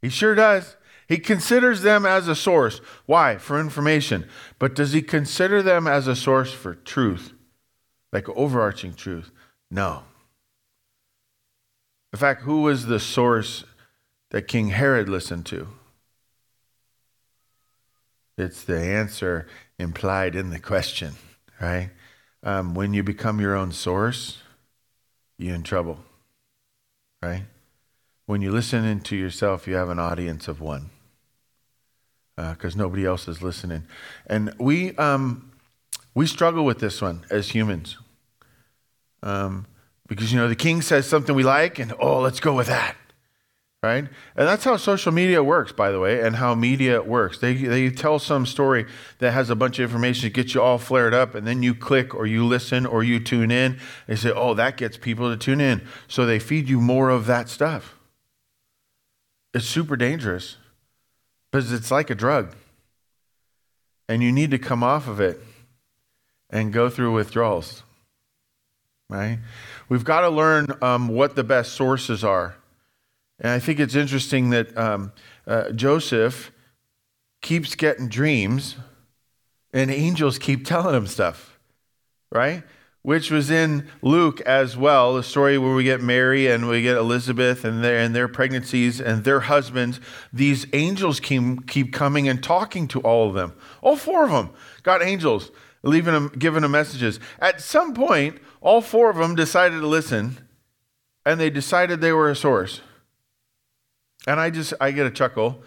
[0.01, 0.77] He sure does.
[1.09, 2.81] He considers them as a source.
[3.07, 3.39] Why?
[3.39, 4.29] For information.
[4.61, 7.33] But does he consider them as a source for truth?
[8.13, 9.33] Like overarching truth?
[9.73, 10.05] No.
[12.13, 13.65] In fact, who was the source
[14.33, 15.69] that King Herod listened to?
[18.39, 19.47] It's the answer
[19.79, 21.13] implied in the question,
[21.61, 21.91] right?
[22.43, 24.39] Um, when you become your own source,
[25.39, 25.99] you're in trouble,
[27.23, 27.45] right?
[28.25, 30.89] When you listen into yourself, you have an audience of one
[32.35, 33.85] because uh, nobody else is listening.
[34.27, 35.53] And we, um,
[36.15, 37.99] we struggle with this one as humans.
[39.23, 39.67] Um,
[40.09, 42.97] because, you know, the king says something we like, and oh, let's go with that
[43.83, 44.05] right?
[44.37, 47.39] And that's how social media works, by the way, and how media works.
[47.39, 48.87] They, they tell some story
[49.19, 51.75] that has a bunch of information to get you all flared up, and then you
[51.75, 53.81] click or you listen or you tune in.
[54.07, 55.87] They say, oh, that gets people to tune in.
[56.07, 57.97] So they feed you more of that stuff.
[59.53, 60.57] It's super dangerous
[61.51, 62.55] because it's like a drug.
[64.09, 65.41] And you need to come off of it
[66.51, 67.83] and go through withdrawals,
[69.09, 69.39] right?
[69.89, 72.57] We've got to learn um, what the best sources are
[73.43, 75.13] and I think it's interesting that um,
[75.47, 76.53] uh, Joseph
[77.43, 78.77] keeps getting dreams,
[79.75, 81.59] and angels keep telling him stuff,
[82.31, 82.63] right?
[83.03, 86.97] Which was in Luke as well, the story where we get Mary and we get
[86.97, 89.99] Elizabeth and their, and their pregnancies and their husbands.
[90.33, 93.55] These angels keep, keep coming and talking to all of them.
[93.81, 94.51] All four of them
[94.85, 95.51] got angels,
[95.83, 97.19] leaving them, giving them messages.
[97.41, 100.39] At some point, all four of them decided to listen,
[101.27, 102.83] and they decided they were a source.
[104.27, 105.63] And I just, I get a chuckle.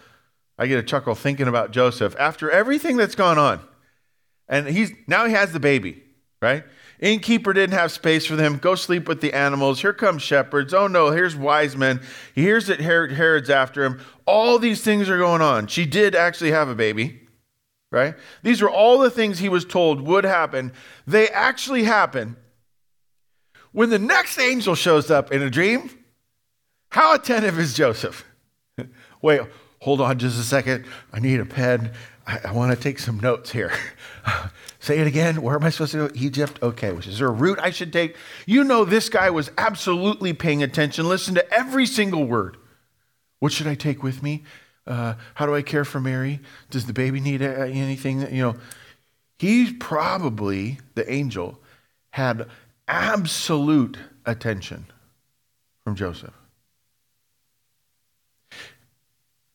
[0.57, 3.59] I get a chuckle thinking about Joseph after everything that's gone on.
[4.47, 6.01] And he's, now he has the baby,
[6.41, 6.63] right?
[6.99, 8.57] Innkeeper didn't have space for them.
[8.57, 9.81] Go sleep with the animals.
[9.81, 10.73] Here come shepherds.
[10.73, 12.01] Oh no, here's wise men.
[12.33, 13.99] He hears that Herod's after him.
[14.25, 15.67] All these things are going on.
[15.67, 17.21] She did actually have a baby,
[17.91, 18.15] right?
[18.43, 20.71] These were all the things he was told would happen.
[21.05, 22.37] They actually happen.
[23.73, 25.89] When the next angel shows up in a dream,
[26.89, 28.23] how attentive is Joseph?
[29.25, 29.41] Wait,
[29.81, 30.85] hold on just a second.
[31.11, 31.91] I need a pen.
[32.27, 33.73] I, I want to take some notes here.
[34.79, 35.41] Say it again.
[35.41, 36.13] Where am I supposed to go?
[36.13, 36.59] Egypt?
[36.61, 36.89] Okay.
[36.89, 38.17] Is there a route I should take?
[38.45, 41.09] You know, this guy was absolutely paying attention.
[41.09, 42.57] Listen to every single word.
[43.39, 44.43] What should I take with me?
[44.85, 46.39] Uh, how do I care for Mary?
[46.69, 48.31] Does the baby need anything?
[48.31, 48.55] You know,
[49.39, 51.59] he probably, the angel,
[52.11, 52.47] had
[52.87, 54.85] absolute attention
[55.83, 56.44] from Joseph.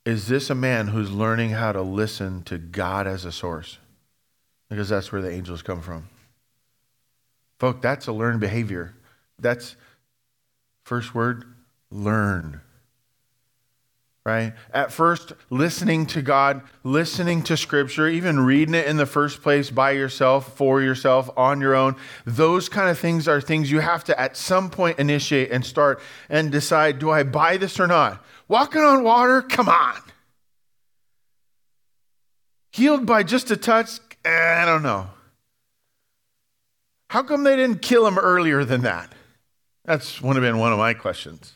[0.04, 3.78] Is this a man who's learning how to listen to God as a source?
[4.68, 6.08] Because that's where the angels come from.
[7.58, 8.94] Folk, that's a learned behavior.
[9.38, 9.76] That's
[10.84, 11.44] first word,
[11.90, 12.60] learn
[14.24, 14.52] right?
[14.72, 19.70] At first, listening to God, listening to Scripture, even reading it in the first place
[19.70, 24.04] by yourself, for yourself, on your own, those kind of things are things you have
[24.04, 28.24] to at some point initiate and start and decide do I buy this or not?
[28.50, 29.42] Walking on water?
[29.42, 29.94] Come on.
[32.72, 34.00] Healed by just a touch?
[34.24, 35.08] Eh, I don't know.
[37.10, 39.12] How come they didn't kill him earlier than that?
[39.84, 41.52] That's would have been one of my questions.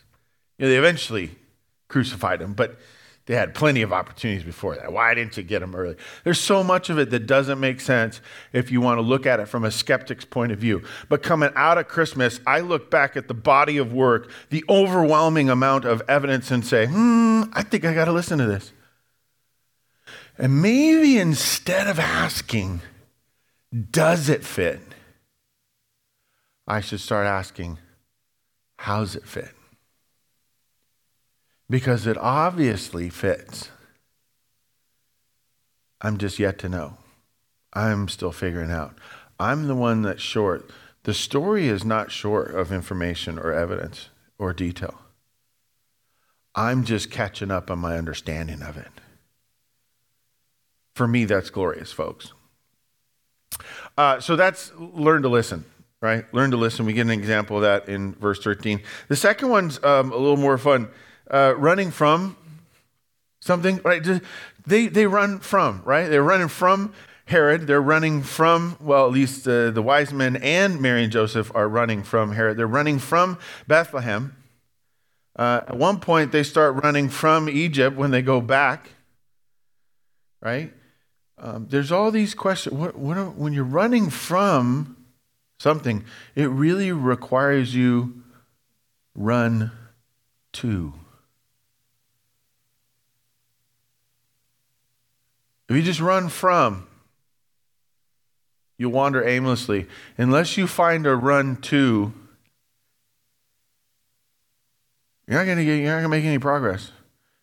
[0.57, 1.33] You know, they eventually
[1.88, 2.78] crucified him, but
[3.26, 4.92] they had plenty of opportunities before that.
[4.92, 5.96] Why didn't you get them early?
[6.24, 8.20] There's so much of it that doesn't make sense
[8.52, 10.82] if you want to look at it from a skeptic's point of view.
[11.08, 15.48] But coming out of Christmas, I look back at the body of work, the overwhelming
[15.48, 18.72] amount of evidence, and say, hmm, I think I got to listen to this.
[20.37, 22.82] And maybe instead of asking,
[23.90, 24.80] does it fit?
[26.66, 27.78] I should start asking,
[28.76, 29.50] how's it fit?
[31.74, 33.68] Because it obviously fits.
[36.00, 36.98] I'm just yet to know.
[37.72, 38.96] I'm still figuring out.
[39.40, 40.70] I'm the one that's short.
[41.02, 45.00] The story is not short of information or evidence or detail.
[46.54, 48.92] I'm just catching up on my understanding of it.
[50.94, 52.32] For me, that's glorious, folks.
[53.98, 55.64] Uh, so that's learn to listen,
[56.00, 56.32] right?
[56.32, 56.87] Learn to listen.
[56.87, 58.80] We get an example of that in verse 13.
[59.08, 60.88] The second one's um, a little more fun
[61.34, 62.36] uh, running from
[63.40, 64.02] something, right?
[64.66, 66.08] They, they run from, right?
[66.08, 66.94] They're running from
[67.26, 67.66] Herod.
[67.66, 71.68] They're running from, well, at least uh, the wise men and Mary and Joseph are
[71.68, 72.56] running from Herod.
[72.56, 74.36] They're running from Bethlehem.
[75.36, 78.90] Uh, at one point, they start running from Egypt when they go back,
[80.40, 80.72] right?
[81.36, 82.76] Um, there's all these questions.
[82.76, 84.96] What, what are, when you're running from
[85.58, 86.04] something,
[86.36, 88.22] it really requires you
[89.16, 89.72] run
[90.52, 90.94] to.
[95.74, 96.87] If you just run from,
[98.78, 99.88] you'll wander aimlessly.
[100.16, 102.12] Unless you find a run to,
[105.26, 106.92] you're not going to get, you're not going to make any progress.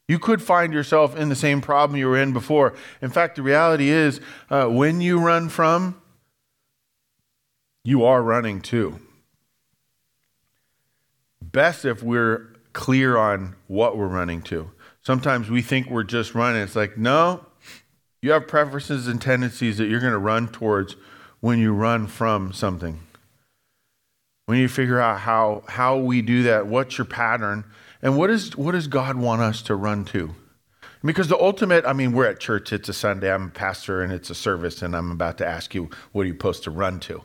[0.08, 2.74] You could find yourself in the same problem you were in before.
[3.02, 6.02] In fact, the reality is, uh, when you run from,
[7.84, 8.98] you are running to.
[11.41, 14.72] Best if we're clear on what we're running to.
[15.02, 16.62] Sometimes we think we're just running.
[16.62, 17.46] It's like, no,
[18.22, 20.96] you have preferences and tendencies that you're going to run towards
[21.40, 23.00] when you run from something.
[24.46, 27.66] When you figure out how, how we do that, what's your pattern,
[28.02, 30.36] and what, is, what does God want us to run to?
[31.04, 34.14] Because the ultimate, I mean, we're at church, it's a Sunday, I'm a pastor, and
[34.14, 37.00] it's a service, and I'm about to ask you, what are you supposed to run
[37.02, 37.24] to?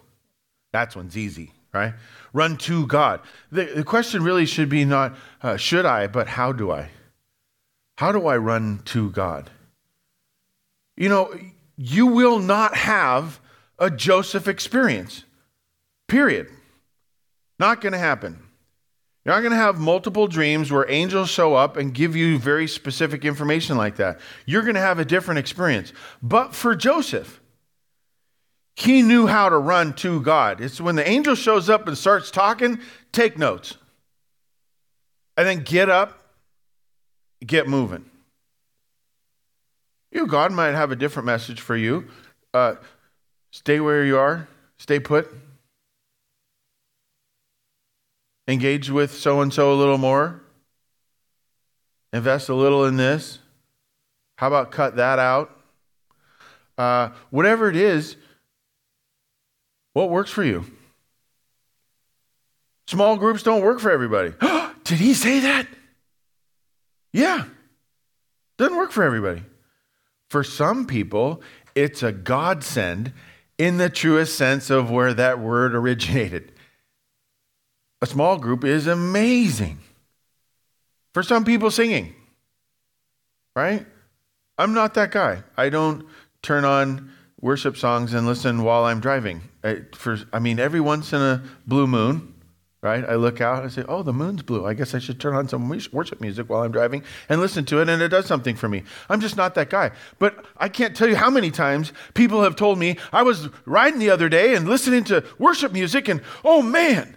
[0.73, 1.93] That's one's easy, right?
[2.33, 3.21] Run to God.
[3.53, 6.89] The, the question really should be not, uh, should I, but how do I?
[7.99, 9.51] How do I run to God?
[10.97, 11.35] You know,
[11.77, 13.41] you will not have
[13.79, 15.25] a Joseph experience.
[16.09, 16.49] Period.
[17.59, 18.43] Not going to happen.
[19.25, 22.69] You're not going to have multiple dreams where angels show up and give you very
[22.69, 24.21] specific information like that.
[24.47, 25.93] You're going to have a different experience.
[26.23, 27.41] But for Joseph,
[28.77, 30.61] he knew how to run to God.
[30.61, 32.79] It's when the angel shows up and starts talking,
[33.11, 33.77] take notes.
[35.37, 36.19] And then get up,
[37.45, 38.09] get moving.
[40.17, 42.07] You know, God might have a different message for you.
[42.55, 42.77] Uh,
[43.51, 44.49] stay where you are,
[44.79, 45.31] stay put.
[48.49, 50.41] Engage with so and so a little more.
[52.15, 53.41] Invest a little in this.
[54.39, 55.55] How about cut that out?
[56.79, 58.17] Uh, whatever it is,
[59.93, 60.65] what works for you?
[62.87, 64.33] Small groups don't work for everybody.
[64.85, 65.67] Did he say that?
[67.13, 67.45] Yeah.
[68.57, 69.43] Doesn't work for everybody.
[70.31, 71.43] For some people,
[71.75, 73.13] it's a godsend
[73.59, 76.53] in the truest sense of where that word originated.
[78.03, 79.79] A small group is amazing.
[81.15, 82.15] For some people, singing,
[83.55, 83.87] right?
[84.59, 85.43] I'm not that guy.
[85.57, 86.07] I don't
[86.43, 87.11] turn on
[87.41, 89.41] worship songs and listen while I'm driving.
[89.65, 92.35] I, for, I mean, every once in a blue moon,
[92.83, 93.05] right?
[93.05, 94.65] I look out and say, oh, the moon's blue.
[94.67, 97.81] I guess I should turn on some worship music while I'm driving and listen to
[97.81, 98.85] it, and it does something for me.
[99.09, 99.91] I'm just not that guy.
[100.19, 103.99] But I can't tell you how many times people have told me I was riding
[103.99, 107.17] the other day and listening to worship music, and oh man,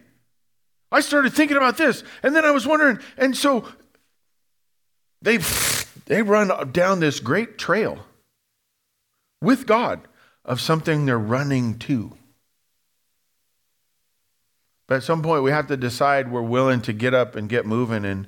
[0.91, 2.03] I started thinking about this.
[2.23, 3.67] And then I was wondering, and so
[5.21, 5.39] they
[6.05, 7.99] They run down this great trail
[9.43, 10.07] with God
[10.43, 12.17] of something they're running to.
[14.89, 17.67] But at some point, we have to decide we're willing to get up and get
[17.67, 18.27] moving and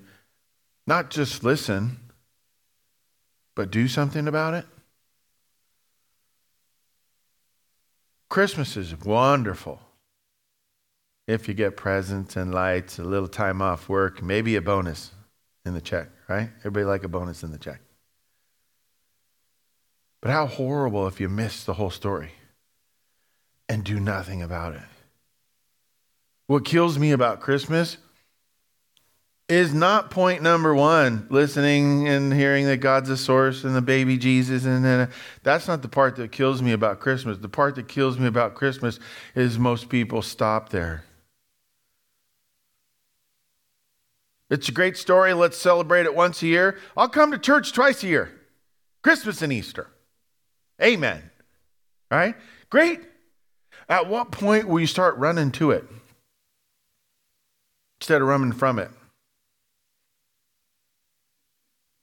[0.86, 1.98] not just listen,
[3.56, 4.66] but do something about it.
[8.30, 9.82] Christmas is wonderful.
[11.26, 15.10] If you get presents and lights, a little time off work, maybe a bonus
[15.66, 16.52] in the check, right?
[16.60, 17.82] Everybody like a bonus in the check.
[20.22, 22.34] But how horrible if you miss the whole story
[23.68, 24.91] and do nothing about it.
[26.48, 27.98] What kills me about Christmas
[29.52, 34.18] is not point number one, listening and hearing that God's the source and the baby
[34.18, 34.64] Jesus.
[34.64, 35.10] And then
[35.44, 37.38] that's not the part that kills me about Christmas.
[37.38, 38.98] The part that kills me about Christmas
[39.36, 41.04] is most people stop there.
[44.50, 45.34] It's a great story.
[45.34, 46.78] Let's celebrate it once a year.
[46.96, 48.32] I'll come to church twice a year
[49.02, 49.88] Christmas and Easter.
[50.82, 51.30] Amen.
[52.10, 52.36] All right?
[52.70, 53.02] Great.
[53.90, 55.86] At what point will you start running to it
[58.02, 58.90] instead of running from it?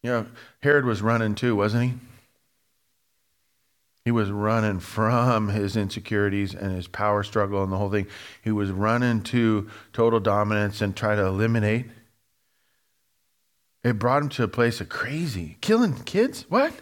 [0.05, 0.27] You know,
[0.61, 1.95] Herod was running too, wasn't he?
[4.05, 8.07] He was running from his insecurities and his power struggle and the whole thing.
[8.43, 11.87] He was running to total dominance and try to eliminate.
[13.83, 15.59] It brought him to a place of crazy.
[15.61, 16.47] Killing kids?
[16.49, 16.73] What?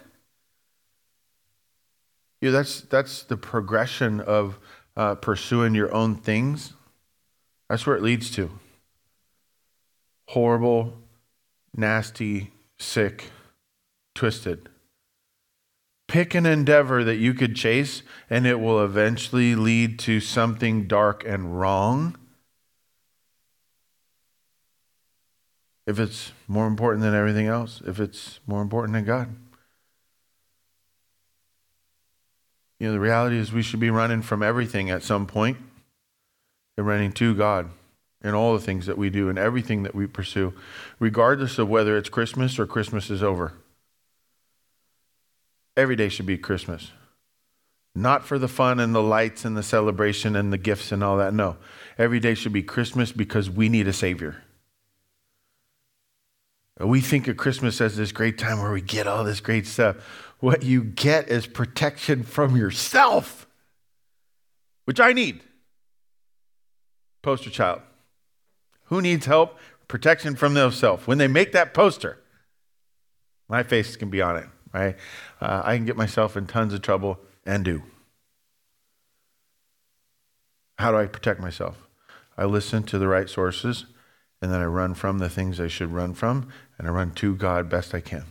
[2.39, 4.59] Yeah, that's that's the progression of
[4.95, 6.73] uh, pursuing your own things.
[7.67, 8.51] That's where it leads to.
[10.29, 10.93] Horrible,
[11.75, 13.31] nasty, sick,
[14.13, 14.67] twisted.
[16.07, 21.23] Pick an endeavor that you could chase, and it will eventually lead to something dark
[21.25, 22.17] and wrong.
[25.85, 29.33] If it's more important than everything else, if it's more important than God.
[32.79, 35.57] You know, the reality is we should be running from everything at some point
[36.77, 37.69] and running to God
[38.23, 40.53] in all the things that we do and everything that we pursue,
[40.99, 43.53] regardless of whether it's Christmas or Christmas is over.
[45.75, 46.91] Every day should be Christmas.
[47.93, 51.17] Not for the fun and the lights and the celebration and the gifts and all
[51.17, 51.33] that.
[51.33, 51.57] No.
[51.97, 54.43] Every day should be Christmas because we need a Savior.
[56.79, 59.95] We think of Christmas as this great time where we get all this great stuff.
[60.39, 63.47] What you get is protection from yourself,
[64.85, 65.41] which I need.
[67.23, 67.81] Poster child.
[68.87, 69.57] Who needs help?
[69.87, 71.07] Protection from themselves.
[71.07, 72.19] When they make that poster,
[73.47, 74.95] my face can be on it, right?
[75.39, 77.83] Uh, I can get myself in tons of trouble and do.
[80.77, 81.87] How do I protect myself?
[82.37, 83.85] I listen to the right sources,
[84.41, 87.35] and then I run from the things I should run from, and I run to
[87.35, 88.25] God best I can,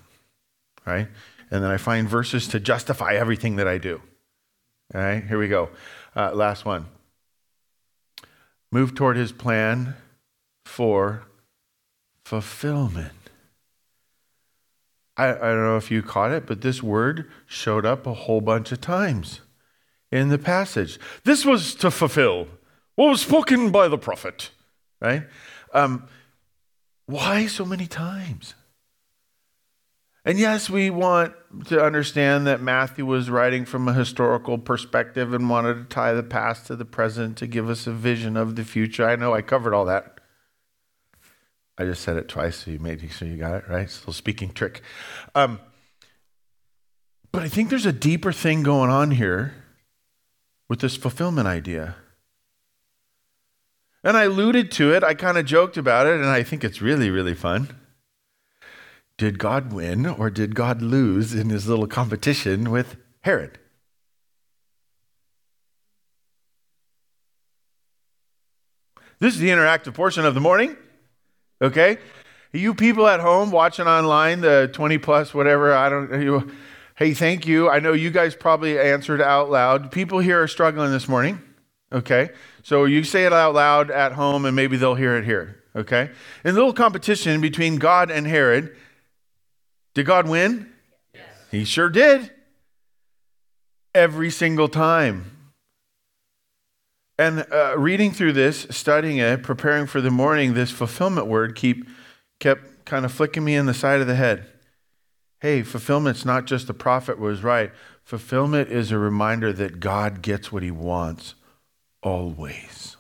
[0.87, 1.09] right?
[1.51, 4.01] And then I find verses to justify everything that I do.
[4.95, 5.71] All right, here we go.
[6.15, 6.87] Uh, last one.
[8.71, 9.97] Move toward his plan
[10.67, 11.23] for
[12.25, 13.13] fulfillment.
[15.17, 18.41] I, I don't know if you caught it, but this word showed up a whole
[18.41, 19.41] bunch of times
[20.11, 20.99] in the passage.
[21.25, 22.49] This was to fulfill
[22.97, 24.51] what was spoken by the prophet,
[25.01, 25.23] right?
[25.73, 26.09] Um,
[27.07, 28.55] why so many times?
[30.25, 31.33] And yes, we want
[31.67, 36.25] to understand that Matthew was writing from a historical perspective and wanted to tie the
[36.25, 39.09] past to the present to give us a vision of the future.
[39.09, 40.16] I know I covered all that.
[41.79, 43.91] I just said it twice, so you made sure you got it right.
[43.91, 44.81] Still speaking trick.
[45.35, 45.61] Um,
[47.33, 49.55] but I think there's a deeper thing going on here
[50.69, 51.97] with this fulfillment idea.
[54.03, 56.81] And I alluded to it, I kind of joked about it, and I think it's
[56.81, 57.69] really, really fun.
[59.19, 63.59] Did God win or did God lose in his little competition with Herod?
[69.19, 70.77] This is the interactive portion of the morning.
[71.61, 71.99] Okay?
[72.53, 76.51] You people at home watching online, the 20 plus, whatever, I don't you,
[76.97, 77.69] Hey, thank you.
[77.69, 79.93] I know you guys probably answered out loud.
[79.93, 81.43] People here are struggling this morning.
[81.93, 82.31] Okay?
[82.63, 85.63] So you say it out loud at home and maybe they'll hear it here.
[85.77, 86.11] Okay?
[86.43, 88.75] In the little competition between God and Herod,
[89.93, 90.73] did God win?
[91.13, 91.25] Yes.
[91.51, 92.31] He sure did.
[93.95, 95.36] Every single time.
[97.19, 101.87] And uh, reading through this, studying it, preparing for the morning, this fulfillment word keep
[102.41, 104.47] kept kind of flicking me in the side of the head.
[105.41, 107.73] Hey, fulfillment's not just the prophet was right.
[108.05, 111.35] Fulfillment is a reminder that God gets what he wants
[112.03, 112.97] always.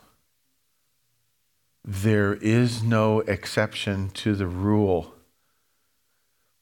[1.84, 5.14] There is no exception to the rule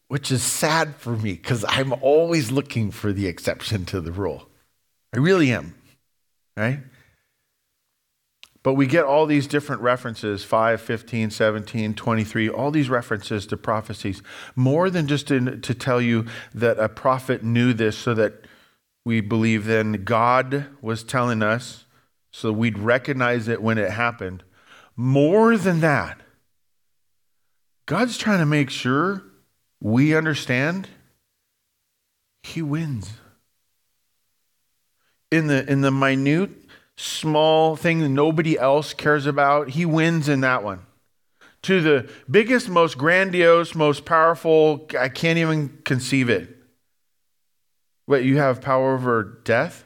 [0.08, 4.48] which is sad for me because I'm always looking for the exception to the rule.
[5.12, 5.74] I really am,
[6.56, 6.80] right?
[8.64, 13.58] But we get all these different references 5, 15, 17, 23, all these references to
[13.58, 14.22] prophecies,
[14.56, 18.46] more than just to tell you that a prophet knew this so that
[19.04, 21.84] we believe then God was telling us
[22.32, 24.42] so we'd recognize it when it happened.
[24.96, 26.18] More than that,
[27.84, 29.22] God's trying to make sure
[29.78, 30.88] we understand
[32.42, 33.12] He wins.
[35.30, 36.63] In the, in the minute
[36.96, 40.86] small thing that nobody else cares about, he wins in that one.
[41.62, 46.56] To the biggest, most grandiose, most powerful, I can't even conceive it.
[48.06, 49.84] What, you have power over death?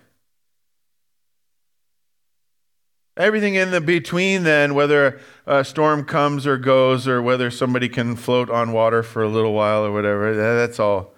[3.16, 8.16] Everything in the between, then, whether a storm comes or goes, or whether somebody can
[8.16, 11.14] float on water for a little while or whatever, that's all,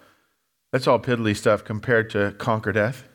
[0.71, 3.07] that's all piddly stuff compared to conquer death.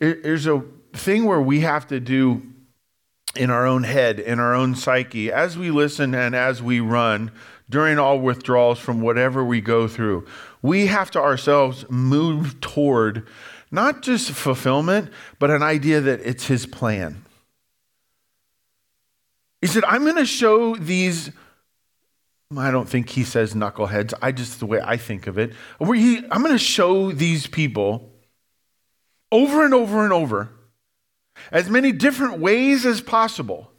[0.00, 0.62] There's a
[0.94, 2.42] thing where we have to do
[3.36, 7.30] in our own head, in our own psyche, as we listen and as we run
[7.68, 10.26] during all withdrawals from whatever we go through.
[10.62, 13.28] We have to ourselves move toward
[13.70, 17.24] not just fulfillment, but an idea that it's His plan.
[19.60, 21.30] He said, I'm going to show these.
[22.56, 24.12] I don't think he says knuckleheads.
[24.20, 25.52] I just the way I think of it.
[25.78, 28.09] Where he, I'm going to show these people
[29.32, 30.50] over and over and over,
[31.50, 33.70] as many different ways as possible,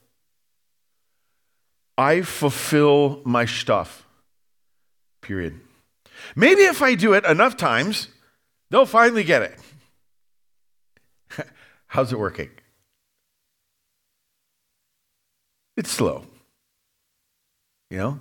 [1.97, 4.05] I fulfill my stuff.
[5.21, 5.59] Period.
[6.35, 8.07] Maybe if I do it enough times,
[8.69, 9.59] they'll finally get it.
[11.87, 12.49] How's it working?
[15.77, 16.25] It's slow.
[17.89, 18.19] You know?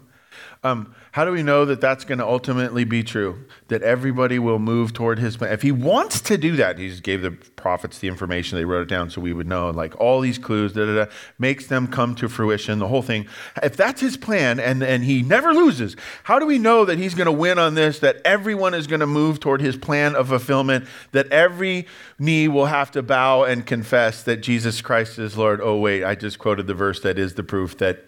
[0.62, 3.44] Um, how do we know that that's going to ultimately be true?
[3.66, 5.52] That everybody will move toward his plan.
[5.52, 8.56] If he wants to do that, he just gave the prophets the information.
[8.56, 9.70] They wrote it down so we would know.
[9.70, 12.78] Like all these clues, da, da, da, makes them come to fruition.
[12.78, 13.26] The whole thing.
[13.60, 17.14] If that's his plan, and and he never loses, how do we know that he's
[17.14, 17.98] going to win on this?
[17.98, 20.86] That everyone is going to move toward his plan of fulfillment.
[21.10, 21.86] That every
[22.20, 25.60] knee will have to bow and confess that Jesus Christ is Lord.
[25.60, 28.04] Oh wait, I just quoted the verse that is the proof that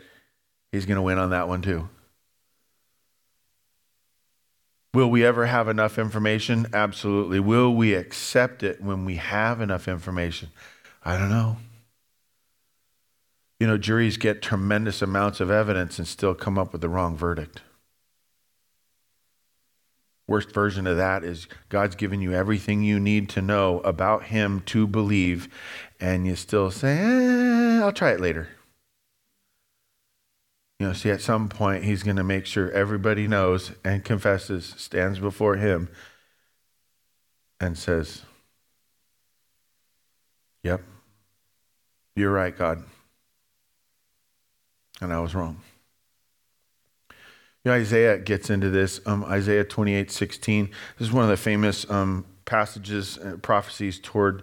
[0.70, 1.88] he's going to win on that one too.
[4.94, 6.66] Will we ever have enough information?
[6.72, 7.40] Absolutely.
[7.40, 10.50] Will we accept it when we have enough information?
[11.02, 11.56] I don't know.
[13.58, 17.16] You know, juries get tremendous amounts of evidence and still come up with the wrong
[17.16, 17.62] verdict.
[20.28, 24.60] Worst version of that is God's given you everything you need to know about Him
[24.66, 25.48] to believe,
[26.00, 28.48] and you still say, eh, I'll try it later.
[30.82, 34.74] You know, see, at some point, he's going to make sure everybody knows and confesses,
[34.76, 35.88] stands before him,
[37.60, 38.22] and says,
[40.64, 40.82] Yep,
[42.16, 42.82] you're right, God.
[45.00, 45.60] And I was wrong.
[47.10, 47.16] You
[47.66, 49.00] know, Isaiah gets into this.
[49.06, 50.68] Um, Isaiah 28 16.
[50.98, 54.42] This is one of the famous um, passages, uh, prophecies toward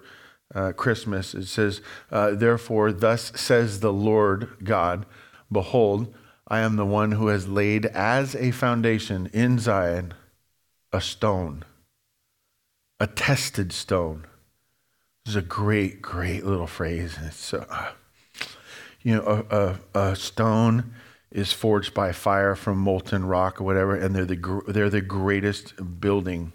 [0.55, 1.35] uh, Christmas.
[1.35, 1.81] It says,
[2.13, 5.05] uh, Therefore, thus says the Lord God,
[5.51, 6.15] Behold,
[6.49, 10.15] I am the one who has laid as a foundation in Zion
[10.91, 11.63] a stone,
[12.99, 14.25] a tested stone.
[15.23, 17.15] This is a great, great little phrase.
[17.21, 17.91] It's, uh,
[19.03, 20.93] you know, a, a, a, stone
[21.31, 25.75] is forged by fire from molten rock or whatever, and they're the, they're the greatest
[26.01, 26.53] building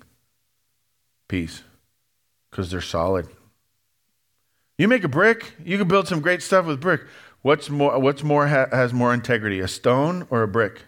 [1.29, 1.63] piece
[2.51, 3.29] because they're solid.
[4.77, 7.03] You make a brick, you can build some great stuff with brick.
[7.45, 10.85] What's more, what's more ha- has more integrity, a stone or a brick?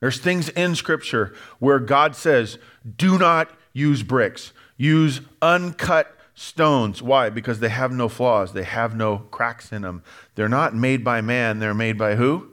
[0.00, 2.56] There's things in Scripture where God says,
[2.96, 7.02] do not use bricks, use uncut stones.
[7.02, 7.28] Why?
[7.28, 10.02] Because they have no flaws, they have no cracks in them.
[10.36, 12.48] They're not made by man, they're made by who?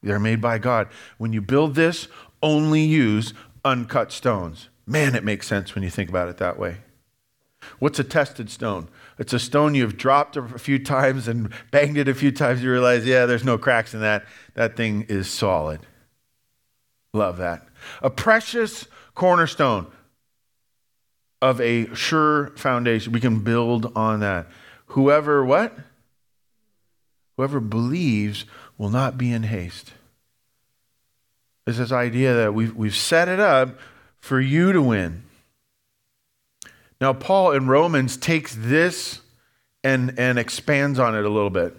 [0.00, 0.86] They're made by God.
[1.18, 2.06] When you build this,
[2.40, 3.34] only use
[3.64, 4.68] uncut stones.
[4.86, 6.76] Man, it makes sense when you think about it that way.
[7.80, 8.88] What's a tested stone?
[9.18, 12.62] It's a stone you've dropped a few times and banged it a few times.
[12.62, 14.24] You realize, yeah, there's no cracks in that.
[14.54, 15.80] That thing is solid.
[17.12, 17.66] Love that.
[18.02, 19.86] A precious cornerstone
[21.40, 23.12] of a sure foundation.
[23.12, 24.48] We can build on that.
[24.86, 25.76] Whoever what?
[27.36, 28.44] Whoever believes
[28.78, 29.92] will not be in haste.
[31.64, 33.78] There's this idea that we've, we've set it up
[34.18, 35.22] for you to win.
[37.04, 39.20] Now, Paul in Romans takes this
[39.82, 41.76] and, and expands on it a little bit,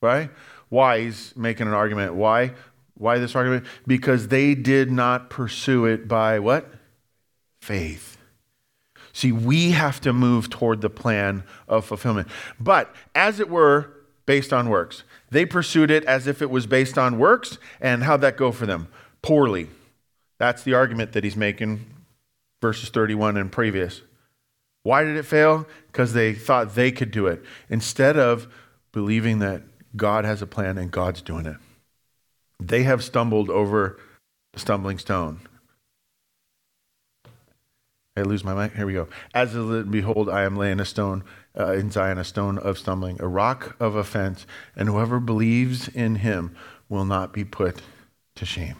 [0.00, 0.30] right?
[0.68, 1.00] Why?
[1.00, 2.14] He's making an argument.
[2.14, 2.52] Why?
[2.94, 3.66] Why this argument?
[3.88, 6.72] Because they did not pursue it by what?
[7.60, 8.18] Faith.
[9.12, 12.28] See, we have to move toward the plan of fulfillment.
[12.60, 13.92] But as it were,
[14.26, 15.02] based on works.
[15.28, 18.66] They pursued it as if it was based on works, and how'd that go for
[18.66, 18.86] them?
[19.22, 19.66] Poorly.
[20.38, 21.84] That's the argument that he's making,
[22.60, 24.02] verses 31 and previous.
[24.82, 25.66] Why did it fail?
[25.86, 28.52] Because they thought they could do it instead of
[28.92, 29.62] believing that
[29.96, 31.56] God has a plan and God's doing it.
[32.58, 33.98] They have stumbled over
[34.52, 35.40] the stumbling stone.
[38.16, 38.74] I lose my mic.
[38.74, 39.08] Here we go.
[39.32, 41.24] As it behold, I am laying a stone
[41.58, 46.16] uh, in Zion, a stone of stumbling, a rock of offense, and whoever believes in
[46.16, 46.54] him
[46.88, 47.80] will not be put
[48.34, 48.76] to shame.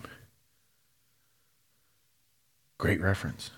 [2.79, 3.53] Great reference.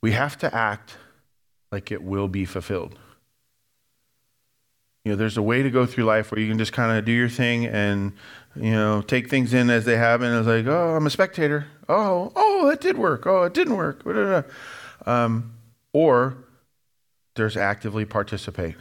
[0.00, 0.96] We have to act
[1.72, 2.98] like it will be fulfilled.
[5.04, 7.04] You know, there's a way to go through life where you can just kind of
[7.04, 8.12] do your thing and,
[8.54, 10.32] you know, take things in as they happen.
[10.34, 11.66] It's like, oh, I'm a spectator.
[11.88, 13.26] Oh, oh, that did work.
[13.26, 14.04] Oh, it didn't work.
[15.06, 15.54] Um,
[15.92, 16.36] or
[17.36, 18.74] there's actively participate.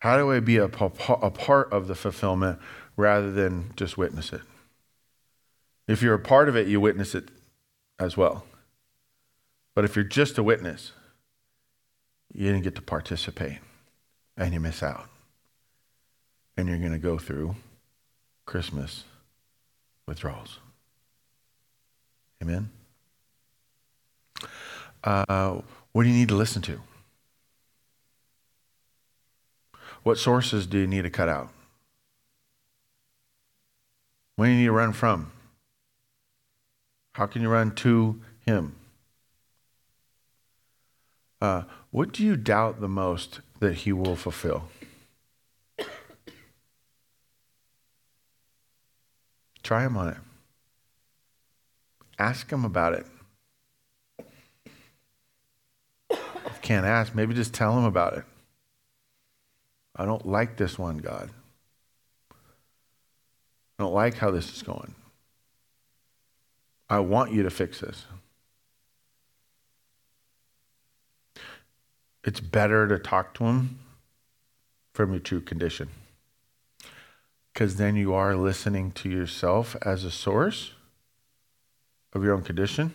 [0.00, 2.60] How do I be a, a part of the fulfillment
[2.96, 4.42] rather than just witness it?
[5.88, 7.30] If you're a part of it, you witness it
[7.98, 8.44] as well.
[9.78, 10.90] But if you're just a witness,
[12.34, 13.58] you didn't get to participate
[14.36, 15.06] and you miss out.
[16.56, 17.54] And you're going to go through
[18.44, 19.04] Christmas
[20.04, 20.58] withdrawals.
[22.42, 22.70] Amen?
[25.04, 25.60] Uh,
[25.92, 26.80] what do you need to listen to?
[30.02, 31.50] What sources do you need to cut out?
[34.34, 35.30] When do you need to run from?
[37.12, 38.74] How can you run to Him?
[41.40, 44.64] Uh, what do you doubt the most that He will fulfill?
[49.62, 50.16] Try Him on it.
[52.18, 53.06] Ask Him about it.
[56.10, 58.24] If can't ask, maybe just tell Him about it.
[59.94, 61.30] I don't like this one, God.
[63.78, 64.94] I don't like how this is going.
[66.88, 68.06] I want you to fix this.
[72.24, 73.78] It's better to talk to him
[74.92, 75.88] from your true condition.
[77.52, 80.72] Because then you are listening to yourself as a source
[82.12, 82.94] of your own condition,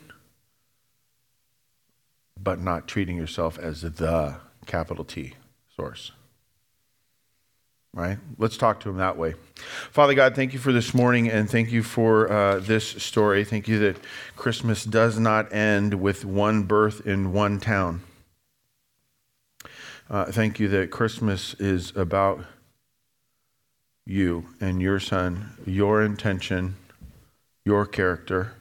[2.40, 5.34] but not treating yourself as the capital T
[5.76, 6.12] source
[7.94, 8.18] right?
[8.38, 9.36] Let's talk to him that way.
[9.92, 13.46] Father God, thank you for this morning and thank you for uh, this story.
[13.46, 13.98] Thank you that
[14.36, 18.02] Christmas does not end with one birth in one town.
[20.10, 22.46] Uh, thank you that Christmas is about
[24.06, 26.76] you and your son, your intention,
[27.66, 28.54] your character.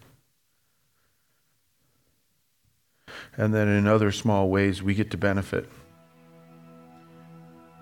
[3.36, 5.68] And then in other small ways, we get to benefit.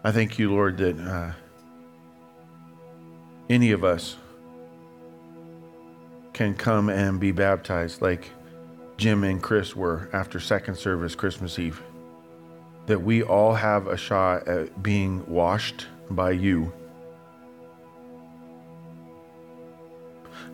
[0.03, 1.33] I thank you, Lord, that uh,
[3.51, 4.17] any of us
[6.33, 8.31] can come and be baptized like
[8.97, 11.83] Jim and Chris were after second service Christmas Eve.
[12.91, 16.72] That we all have a shot at being washed by you.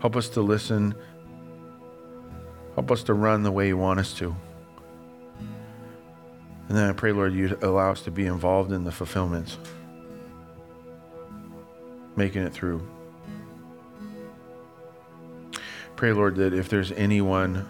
[0.00, 0.94] Help us to listen.
[2.74, 4.36] Help us to run the way you want us to.
[6.68, 9.56] And then I pray, Lord, you'd allow us to be involved in the fulfillments,
[12.16, 12.86] making it through.
[15.96, 17.66] Pray, Lord, that if there's anyone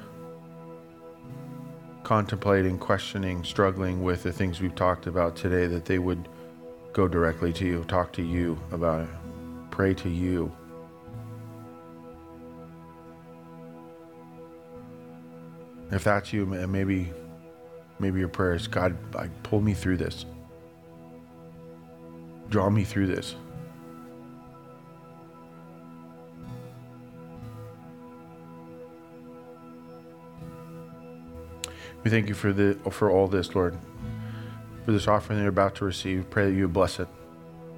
[2.07, 6.28] contemplating, questioning, struggling with the things we've talked about today, that they would
[6.92, 9.09] go directly to you, talk to you about it,
[9.72, 10.52] pray to you.
[15.90, 17.12] If that's you, maybe
[17.98, 18.96] Maybe your prayer is God,
[19.42, 20.26] pull me through this.
[22.50, 23.34] Draw me through this.
[32.07, 33.76] We thank you for the for all this, Lord.
[34.84, 36.30] For this offering that you're about to receive.
[36.30, 37.09] Pray that you bless it.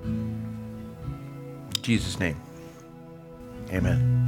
[0.05, 2.37] In Jesus' name.
[3.73, 4.27] Amen.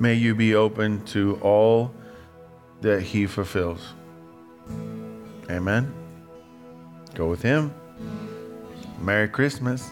[0.00, 1.94] May you be open to all
[2.84, 3.94] that He fulfills.
[5.50, 5.92] Amen.
[7.14, 7.72] Go with Him.
[9.00, 9.90] Merry Christmas.